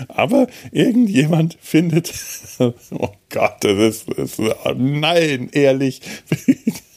Aber 0.07 0.47
irgendjemand 0.71 1.57
findet, 1.61 2.13
oh 2.59 3.09
Gott, 3.29 3.55
das 3.61 3.77
ist, 3.77 4.05
das 4.15 4.39
ist 4.39 4.51
nein, 4.77 5.49
ehrlich. 5.51 6.01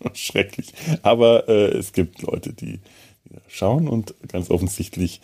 Schrecklich. 0.14 0.72
Aber 1.02 1.48
äh, 1.48 1.76
es 1.76 1.92
gibt 1.92 2.22
Leute, 2.22 2.52
die, 2.52 2.80
schauen 3.48 3.88
und 3.88 4.14
ganz 4.28 4.50
offensichtlich 4.50 5.20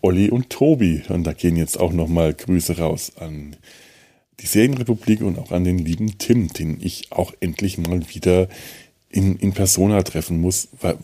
Olli 0.00 0.30
und 0.30 0.50
Tobi. 0.50 1.02
Und 1.08 1.24
da 1.24 1.32
gehen 1.32 1.56
jetzt 1.56 1.78
auch 1.78 1.92
nochmal 1.92 2.34
Grüße 2.34 2.78
raus 2.78 3.12
an 3.18 3.56
die 4.40 4.46
Serienrepublik 4.46 5.22
und 5.22 5.38
auch 5.38 5.50
an 5.50 5.64
den 5.64 5.78
lieben 5.78 6.18
Tim, 6.18 6.52
den 6.52 6.78
ich 6.80 7.10
auch 7.10 7.32
endlich 7.40 7.78
mal 7.78 8.02
wieder 8.14 8.48
in, 9.10 9.36
in 9.36 9.52
Persona 9.52 10.02
treffen 10.02 10.40
muss, 10.40 10.68
weil, 10.80 10.98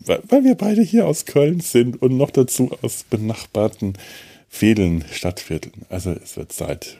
weil, 0.00 0.22
weil 0.28 0.44
wir 0.44 0.56
beide 0.56 0.82
hier 0.82 1.06
aus 1.06 1.24
Köln 1.24 1.60
sind 1.60 2.02
und 2.02 2.16
noch 2.16 2.30
dazu 2.30 2.70
aus 2.82 3.04
benachbarten 3.08 3.94
Fehlen, 4.48 5.04
Stadtvierteln. 5.10 5.86
Also 5.88 6.10
es 6.10 6.36
wird 6.36 6.52
Zeit. 6.52 6.98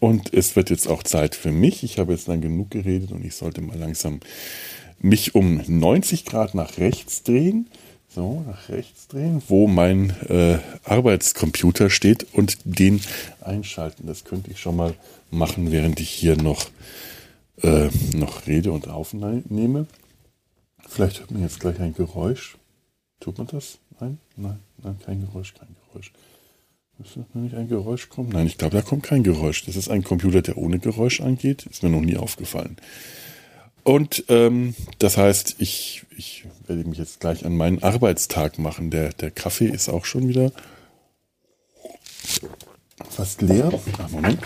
Und 0.00 0.32
es 0.32 0.56
wird 0.56 0.70
jetzt 0.70 0.88
auch 0.88 1.02
Zeit 1.02 1.34
für 1.34 1.52
mich. 1.52 1.84
Ich 1.84 1.98
habe 1.98 2.12
jetzt 2.12 2.26
lang 2.26 2.40
genug 2.40 2.70
geredet 2.70 3.12
und 3.12 3.24
ich 3.24 3.36
sollte 3.36 3.60
mal 3.60 3.78
langsam 3.78 4.20
mich 4.98 5.34
um 5.34 5.62
90 5.66 6.24
Grad 6.24 6.54
nach 6.54 6.78
rechts 6.78 7.22
drehen. 7.22 7.68
So, 8.08 8.42
nach 8.46 8.68
rechts 8.70 9.06
drehen, 9.06 9.40
wo 9.46 9.68
mein 9.68 10.10
äh, 10.28 10.58
Arbeitscomputer 10.84 11.90
steht 11.90 12.26
und 12.34 12.58
den 12.64 13.00
einschalten. 13.40 14.06
Das 14.08 14.24
könnte 14.24 14.50
ich 14.50 14.58
schon 14.58 14.74
mal 14.74 14.94
machen, 15.30 15.70
während 15.70 16.00
ich 16.00 16.10
hier 16.10 16.36
noch 16.36 16.66
äh, 17.62 17.88
noch 18.14 18.46
rede 18.46 18.72
und 18.72 18.88
aufnehme. 18.88 19.86
Vielleicht 20.88 21.20
hört 21.20 21.30
man 21.30 21.42
jetzt 21.42 21.60
gleich 21.60 21.78
ein 21.78 21.94
Geräusch. 21.94 22.56
Tut 23.20 23.38
man 23.38 23.46
das? 23.46 23.78
Nein, 24.00 24.18
nein, 24.36 24.58
nein, 24.82 24.98
kein 25.04 25.20
Geräusch, 25.20 25.54
kein 25.54 25.68
Geräusch. 25.86 26.10
Müsste 27.00 27.24
nicht 27.32 27.54
ein 27.54 27.66
Geräusch 27.66 28.10
kommen? 28.10 28.28
Nein, 28.28 28.46
ich 28.46 28.58
glaube, 28.58 28.76
da 28.76 28.82
kommt 28.82 29.04
kein 29.04 29.22
Geräusch. 29.22 29.64
Das 29.64 29.74
ist 29.74 29.88
ein 29.88 30.04
Computer, 30.04 30.42
der 30.42 30.58
ohne 30.58 30.78
Geräusch 30.78 31.22
angeht. 31.22 31.64
Ist 31.64 31.82
mir 31.82 31.88
noch 31.88 32.02
nie 32.02 32.18
aufgefallen. 32.18 32.76
Und 33.84 34.24
ähm, 34.28 34.74
das 34.98 35.16
heißt, 35.16 35.56
ich, 35.60 36.02
ich 36.18 36.44
werde 36.66 36.84
mich 36.84 36.98
jetzt 36.98 37.20
gleich 37.20 37.46
an 37.46 37.56
meinen 37.56 37.82
Arbeitstag 37.82 38.58
machen. 38.58 38.90
Der, 38.90 39.14
der 39.14 39.30
Kaffee 39.30 39.68
ist 39.68 39.88
auch 39.88 40.04
schon 40.04 40.28
wieder 40.28 40.52
fast 43.08 43.40
leer. 43.40 43.72
Ach, 43.98 44.10
Moment. 44.10 44.42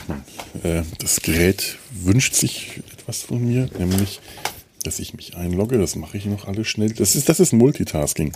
Äh, 0.62 0.82
das 1.00 1.22
Gerät 1.22 1.78
wünscht 1.90 2.34
sich 2.34 2.82
etwas 2.92 3.22
von 3.22 3.44
mir, 3.44 3.68
nämlich, 3.80 4.20
dass 4.84 5.00
ich 5.00 5.12
mich 5.14 5.36
einlogge. 5.36 5.76
Das 5.78 5.96
mache 5.96 6.18
ich 6.18 6.26
noch 6.26 6.46
alles 6.46 6.68
schnell. 6.68 6.92
Das 6.92 7.16
ist, 7.16 7.28
das 7.28 7.40
ist 7.40 7.52
Multitasking. 7.52 8.32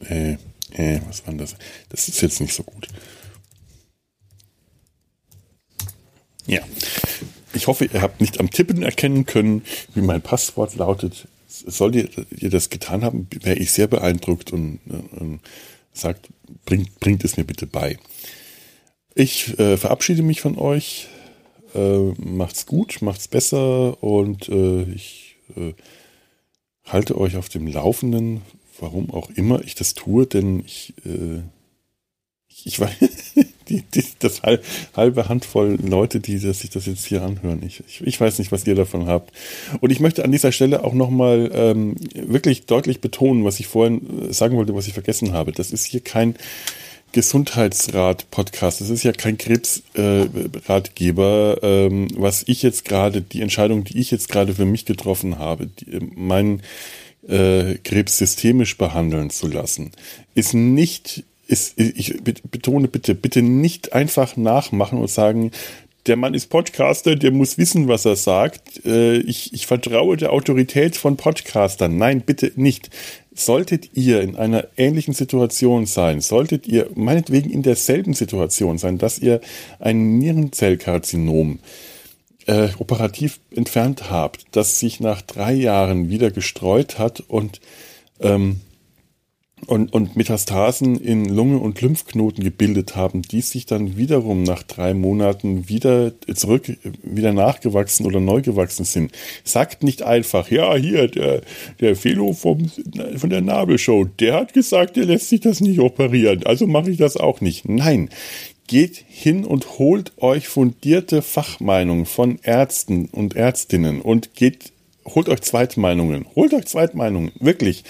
Äh, 0.00 0.38
äh, 0.72 1.00
was 1.06 1.26
war 1.26 1.32
denn 1.32 1.38
das? 1.38 1.56
Das 1.88 2.08
ist 2.08 2.20
jetzt 2.20 2.40
nicht 2.40 2.54
so 2.54 2.62
gut. 2.62 2.88
Ja. 6.46 6.60
Ich 7.54 7.66
hoffe, 7.66 7.86
ihr 7.86 8.02
habt 8.02 8.20
nicht 8.20 8.40
am 8.40 8.50
Tippen 8.50 8.82
erkennen 8.82 9.26
können, 9.26 9.62
wie 9.94 10.00
mein 10.00 10.22
Passwort 10.22 10.76
lautet. 10.76 11.28
Solltet 11.46 12.26
ihr 12.30 12.50
das 12.50 12.70
getan 12.70 13.04
haben, 13.04 13.26
wäre 13.42 13.58
ich 13.58 13.72
sehr 13.72 13.86
beeindruckt 13.86 14.52
und, 14.52 14.80
und 15.12 15.40
sagt, 15.92 16.28
bringt, 16.64 17.00
bringt 17.00 17.24
es 17.24 17.36
mir 17.36 17.44
bitte 17.44 17.66
bei. 17.66 17.98
Ich 19.14 19.58
äh, 19.58 19.76
verabschiede 19.76 20.22
mich 20.22 20.40
von 20.40 20.58
euch. 20.58 21.08
Äh, 21.74 22.12
macht's 22.18 22.66
gut, 22.66 23.02
macht's 23.02 23.28
besser 23.28 24.02
und 24.02 24.48
äh, 24.48 24.82
ich 24.84 25.36
äh, 25.56 25.74
halte 26.84 27.18
euch 27.18 27.36
auf 27.36 27.48
dem 27.48 27.66
Laufenden, 27.66 28.42
warum 28.80 29.10
auch 29.10 29.30
immer 29.30 29.62
ich 29.62 29.74
das 29.74 29.94
tue, 29.94 30.26
denn 30.26 30.62
ich, 30.64 30.94
äh, 31.04 31.40
ich, 32.48 32.66
ich 32.66 32.80
weiß, 32.80 32.94
die, 33.68 33.82
die, 33.82 34.04
das 34.18 34.42
halbe 34.42 35.28
Handvoll 35.28 35.78
Leute, 35.82 36.20
die 36.20 36.38
sich 36.38 36.70
das 36.70 36.86
jetzt 36.86 37.06
hier 37.06 37.22
anhören. 37.22 37.62
Ich, 37.66 37.82
ich, 37.86 38.00
ich, 38.02 38.20
weiß 38.20 38.38
nicht, 38.38 38.52
was 38.52 38.66
ihr 38.66 38.74
davon 38.74 39.06
habt. 39.06 39.32
Und 39.80 39.90
ich 39.90 40.00
möchte 40.00 40.24
an 40.24 40.32
dieser 40.32 40.52
Stelle 40.52 40.84
auch 40.84 40.94
nochmal 40.94 41.50
ähm, 41.52 41.96
wirklich 42.14 42.66
deutlich 42.66 43.00
betonen, 43.00 43.44
was 43.44 43.60
ich 43.60 43.66
vorhin 43.66 44.32
sagen 44.32 44.56
wollte, 44.56 44.74
was 44.74 44.86
ich 44.86 44.94
vergessen 44.94 45.32
habe. 45.32 45.52
Das 45.52 45.70
ist 45.70 45.84
hier 45.84 46.00
kein 46.00 46.34
Gesundheitsrat-Podcast. 47.12 48.80
Das 48.80 48.90
ist 48.90 49.02
ja 49.02 49.12
kein 49.12 49.38
Krebsratgeber, 49.38 51.58
äh, 51.62 51.86
ähm, 51.86 52.08
was 52.14 52.44
ich 52.46 52.62
jetzt 52.62 52.84
gerade, 52.84 53.22
die 53.22 53.40
Entscheidung, 53.40 53.84
die 53.84 53.98
ich 53.98 54.10
jetzt 54.10 54.28
gerade 54.28 54.54
für 54.54 54.66
mich 54.66 54.84
getroffen 54.84 55.38
habe, 55.38 55.68
die, 55.68 56.00
meinen 56.14 56.62
äh, 57.28 57.74
Krebs 57.84 58.16
systemisch 58.16 58.76
behandeln 58.78 59.30
zu 59.30 59.46
lassen, 59.48 59.92
ist 60.34 60.54
nicht, 60.54 61.24
ist, 61.46 61.78
ich 61.78 62.22
betone 62.50 62.88
bitte, 62.88 63.14
bitte 63.14 63.42
nicht 63.42 63.92
einfach 63.92 64.36
nachmachen 64.36 64.98
und 64.98 65.10
sagen, 65.10 65.50
der 66.06 66.16
Mann 66.16 66.32
ist 66.32 66.46
Podcaster, 66.46 67.16
der 67.16 67.32
muss 67.32 67.58
wissen, 67.58 67.86
was 67.86 68.06
er 68.06 68.16
sagt. 68.16 68.84
Äh, 68.86 69.18
ich, 69.18 69.52
ich 69.52 69.66
vertraue 69.66 70.16
der 70.16 70.32
Autorität 70.32 70.96
von 70.96 71.16
Podcastern. 71.16 71.98
Nein, 71.98 72.22
bitte 72.22 72.52
nicht. 72.56 72.88
Solltet 73.34 73.90
ihr 73.94 74.22
in 74.22 74.34
einer 74.34 74.66
ähnlichen 74.76 75.12
Situation 75.12 75.86
sein, 75.86 76.20
solltet 76.20 76.66
ihr 76.66 76.88
meinetwegen 76.94 77.50
in 77.50 77.62
derselben 77.62 78.14
Situation 78.14 78.78
sein, 78.78 78.98
dass 78.98 79.18
ihr 79.18 79.40
ein 79.78 80.18
Nierenzellkarzinom 80.18 81.58
äh, 81.58 81.87
operativ 82.78 83.40
entfernt 83.54 84.10
habt, 84.10 84.46
das 84.52 84.78
sich 84.78 85.00
nach 85.00 85.22
drei 85.22 85.52
Jahren 85.52 86.08
wieder 86.10 86.30
gestreut 86.30 86.98
hat 86.98 87.20
und 87.20 87.60
ähm, 88.20 88.60
und, 89.66 89.92
und 89.92 90.16
Metastasen 90.16 90.96
in 90.96 91.24
Lunge 91.24 91.58
und 91.58 91.80
Lymphknoten 91.80 92.44
gebildet 92.44 92.96
haben, 92.96 93.22
die 93.22 93.40
sich 93.40 93.66
dann 93.66 93.96
wiederum 93.96 94.42
nach 94.42 94.62
drei 94.62 94.94
Monaten 94.94 95.68
wieder 95.68 96.12
zurück, 96.34 96.76
wieder 97.02 97.32
nachgewachsen 97.32 98.06
oder 98.06 98.20
neu 98.20 98.40
gewachsen 98.40 98.84
sind. 98.84 99.12
Sagt 99.44 99.82
nicht 99.82 100.02
einfach, 100.02 100.50
ja, 100.50 100.74
hier, 100.76 101.08
der, 101.08 101.42
der 101.80 101.96
Felo 101.96 102.32
vom, 102.32 102.70
von 103.16 103.30
der 103.30 103.40
Nabelshow, 103.40 104.04
der 104.04 104.34
hat 104.34 104.52
gesagt, 104.52 104.96
der 104.96 105.06
lässt 105.06 105.28
sich 105.28 105.40
das 105.40 105.60
nicht 105.60 105.80
operieren, 105.80 106.44
also 106.44 106.66
mache 106.66 106.90
ich 106.90 106.98
das 106.98 107.16
auch 107.16 107.40
nicht. 107.40 107.68
Nein, 107.68 108.10
geht 108.68 109.04
hin 109.08 109.44
und 109.44 109.78
holt 109.80 110.12
euch 110.18 110.46
fundierte 110.46 111.22
Fachmeinungen 111.22 112.06
von 112.06 112.38
Ärzten 112.42 113.06
und 113.06 113.34
Ärztinnen 113.34 114.00
und 114.00 114.34
geht, 114.34 114.72
holt 115.04 115.28
euch 115.28 115.40
Zweitmeinungen, 115.40 116.26
holt 116.36 116.54
euch 116.54 116.66
Zweitmeinungen, 116.66 117.32
wirklich. 117.40 117.82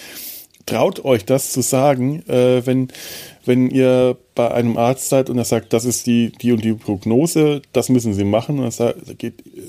Traut 0.65 1.05
euch 1.05 1.25
das 1.25 1.53
zu 1.53 1.63
sagen, 1.63 2.23
äh, 2.29 2.65
wenn, 2.67 2.89
wenn 3.45 3.71
ihr 3.71 4.17
bei 4.35 4.51
einem 4.51 4.77
Arzt 4.77 5.09
seid 5.09 5.31
und 5.31 5.39
er 5.39 5.45
sagt, 5.45 5.73
das 5.73 5.85
ist 5.85 6.07
die, 6.07 6.31
die 6.31 6.53
und 6.53 6.63
die 6.63 6.75
Prognose, 6.75 7.63
das 7.73 7.89
müssen 7.89 8.13
sie 8.13 8.25
machen. 8.25 8.59
Und 8.59 8.67
er 8.67 8.71
sagt, 8.71 9.19
geht, 9.19 9.47
äh, 9.47 9.61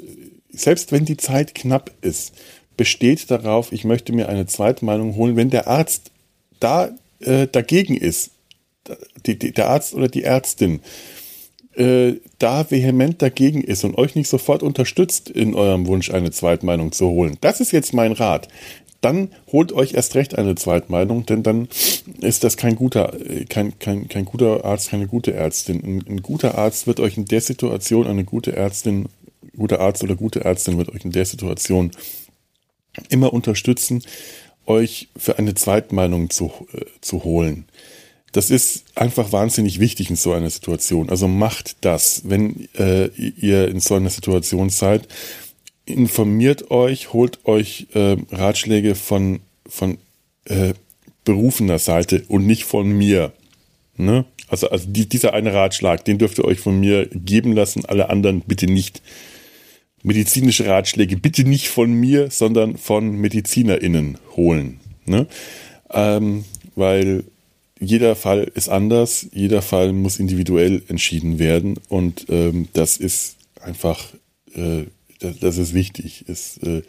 selbst 0.51 0.91
wenn 0.91 1.05
die 1.05 1.15
Zeit 1.15 1.55
knapp 1.55 1.91
ist, 2.01 2.33
besteht 2.75 3.31
darauf, 3.31 3.71
ich 3.71 3.85
möchte 3.85 4.11
mir 4.11 4.27
eine 4.27 4.45
Zweitmeinung 4.45 5.15
holen, 5.15 5.37
wenn 5.37 5.49
der 5.49 5.67
Arzt 5.67 6.11
da 6.59 6.89
äh, 7.21 7.47
dagegen 7.47 7.95
ist, 7.95 8.31
die, 9.25 9.37
die, 9.37 9.51
der 9.51 9.69
Arzt 9.69 9.93
oder 9.93 10.07
die 10.07 10.23
Ärztin 10.23 10.81
äh, 11.75 12.13
da 12.39 12.69
vehement 12.69 13.21
dagegen 13.21 13.63
ist 13.63 13.83
und 13.83 13.97
euch 13.97 14.15
nicht 14.15 14.29
sofort 14.29 14.63
unterstützt 14.63 15.29
in 15.29 15.55
eurem 15.55 15.87
Wunsch, 15.87 16.11
eine 16.11 16.31
Zweitmeinung 16.31 16.91
zu 16.91 17.07
holen. 17.07 17.37
Das 17.41 17.61
ist 17.61 17.71
jetzt 17.71 17.93
mein 17.93 18.11
Rat 18.11 18.47
dann 19.01 19.29
holt 19.51 19.71
euch 19.71 19.93
erst 19.93 20.15
recht 20.15 20.37
eine 20.37 20.55
Zweitmeinung, 20.55 21.25
denn 21.25 21.43
dann 21.43 21.69
ist 22.19 22.43
das 22.43 22.57
kein 22.57 22.75
guter, 22.75 23.13
kein, 23.47 23.77
kein, 23.79 24.07
kein 24.07 24.25
guter 24.25 24.65
Arzt, 24.65 24.89
keine 24.89 25.07
gute 25.07 25.33
Ärztin. 25.33 25.81
Ein, 25.83 26.05
ein 26.07 26.21
guter 26.21 26.57
Arzt 26.57 26.87
wird 26.87 26.99
euch 26.99 27.17
in 27.17 27.25
der 27.25 27.41
Situation, 27.41 28.07
eine 28.07 28.25
gute 28.25 28.55
Ärztin, 28.55 29.07
guter 29.55 29.79
Arzt 29.79 30.03
oder 30.03 30.15
gute 30.15 30.43
Ärztin 30.43 30.77
wird 30.77 30.89
euch 30.89 31.05
in 31.05 31.11
der 31.11 31.25
Situation 31.25 31.91
immer 33.09 33.31
unterstützen, 33.31 34.03
euch 34.65 35.09
für 35.15 35.39
eine 35.39 35.53
Zweitmeinung 35.55 36.29
zu, 36.29 36.51
äh, 36.73 36.85
zu 37.01 37.23
holen. 37.23 37.65
Das 38.31 38.49
ist 38.49 38.83
einfach 38.95 39.31
wahnsinnig 39.31 39.79
wichtig 39.79 40.09
in 40.09 40.15
so 40.15 40.33
einer 40.33 40.49
Situation. 40.49 41.09
Also 41.09 41.27
macht 41.27 41.77
das, 41.81 42.23
wenn 42.25 42.67
äh, 42.77 43.07
ihr 43.07 43.67
in 43.67 43.79
so 43.79 43.95
einer 43.95 44.09
Situation 44.09 44.69
seid 44.69 45.07
informiert 45.89 46.71
euch, 46.71 47.13
holt 47.13 47.45
euch 47.45 47.87
äh, 47.93 48.15
Ratschläge 48.31 48.95
von, 48.95 49.39
von 49.67 49.97
äh, 50.45 50.73
berufener 51.25 51.79
Seite 51.79 52.23
und 52.27 52.45
nicht 52.45 52.63
von 52.63 52.89
mir. 52.89 53.33
Ne? 53.97 54.25
Also, 54.47 54.69
also 54.69 54.87
die, 54.87 55.09
dieser 55.09 55.33
eine 55.33 55.53
Ratschlag, 55.53 56.05
den 56.05 56.17
dürft 56.17 56.37
ihr 56.37 56.45
euch 56.45 56.59
von 56.59 56.79
mir 56.79 57.07
geben 57.07 57.53
lassen, 57.53 57.85
alle 57.85 58.09
anderen 58.09 58.41
bitte 58.41 58.67
nicht. 58.67 59.01
Medizinische 60.01 60.65
Ratschläge 60.65 61.17
bitte 61.17 61.43
nicht 61.43 61.67
von 61.67 61.91
mir, 61.91 62.31
sondern 62.31 62.77
von 62.77 63.17
MedizinerInnen 63.17 64.17
holen. 64.37 64.79
Ne? 65.05 65.27
Ähm, 65.91 66.45
weil 66.75 67.25
jeder 67.79 68.15
Fall 68.15 68.51
ist 68.53 68.69
anders, 68.69 69.27
jeder 69.31 69.61
Fall 69.61 69.93
muss 69.93 70.19
individuell 70.19 70.83
entschieden 70.87 71.39
werden 71.39 71.75
und 71.87 72.25
ähm, 72.29 72.67
das 72.73 72.97
ist 72.97 73.37
einfach 73.61 74.13
äh, 74.55 74.85
das, 75.19 75.39
das 75.39 75.57
ist 75.57 75.73
wichtig. 75.73 76.25
Es, 76.27 76.57
äh, 76.59 76.81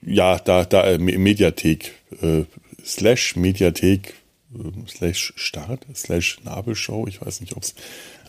ja, 0.05 0.39
da, 0.39 0.65
da, 0.65 0.85
äh, 0.85 0.99
Mediathek, 0.99 1.93
äh, 2.21 2.43
slash 2.85 3.37
Mediathek, 3.37 4.15
äh, 4.55 4.89
slash 4.89 5.33
Start, 5.37 5.87
slash 5.95 6.41
Nabelshow. 6.45 7.07
Ich 7.07 7.25
weiß 7.25 7.41
nicht, 7.41 7.57
ob 7.57 7.63
es 7.63 7.77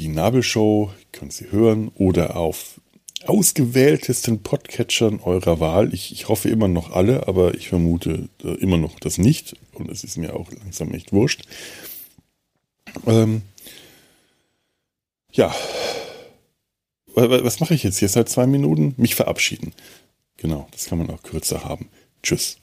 die 0.00 0.08
Nabelshow, 0.08 0.90
könnt 1.12 1.32
sie 1.32 1.52
hören 1.52 1.88
oder 1.94 2.36
auf 2.36 2.80
ausgewähltesten 3.26 4.42
Podcatchern 4.42 5.20
eurer 5.20 5.60
Wahl. 5.60 5.92
Ich, 5.92 6.10
ich 6.10 6.28
hoffe 6.28 6.48
immer 6.48 6.68
noch 6.68 6.92
alle, 6.92 7.28
aber 7.28 7.54
ich 7.54 7.68
vermute 7.68 8.30
immer 8.42 8.78
noch 8.78 8.98
das 8.98 9.18
nicht 9.18 9.54
und 9.74 9.90
es 9.90 10.02
ist 10.02 10.16
mir 10.16 10.34
auch 10.34 10.50
langsam 10.52 10.94
echt 10.94 11.12
wurscht. 11.12 11.42
Ähm, 13.06 13.42
ja. 15.32 15.54
Was 17.14 17.60
mache 17.60 17.74
ich 17.74 17.82
jetzt 17.82 17.98
hier 17.98 18.08
seit 18.08 18.30
zwei 18.30 18.46
Minuten? 18.46 18.94
Mich 18.96 19.14
verabschieden. 19.14 19.74
Genau, 20.38 20.66
das 20.70 20.86
kann 20.86 20.96
man 20.96 21.10
auch 21.10 21.22
kürzer 21.22 21.64
haben. 21.64 21.90
Tschüss. 22.22 22.56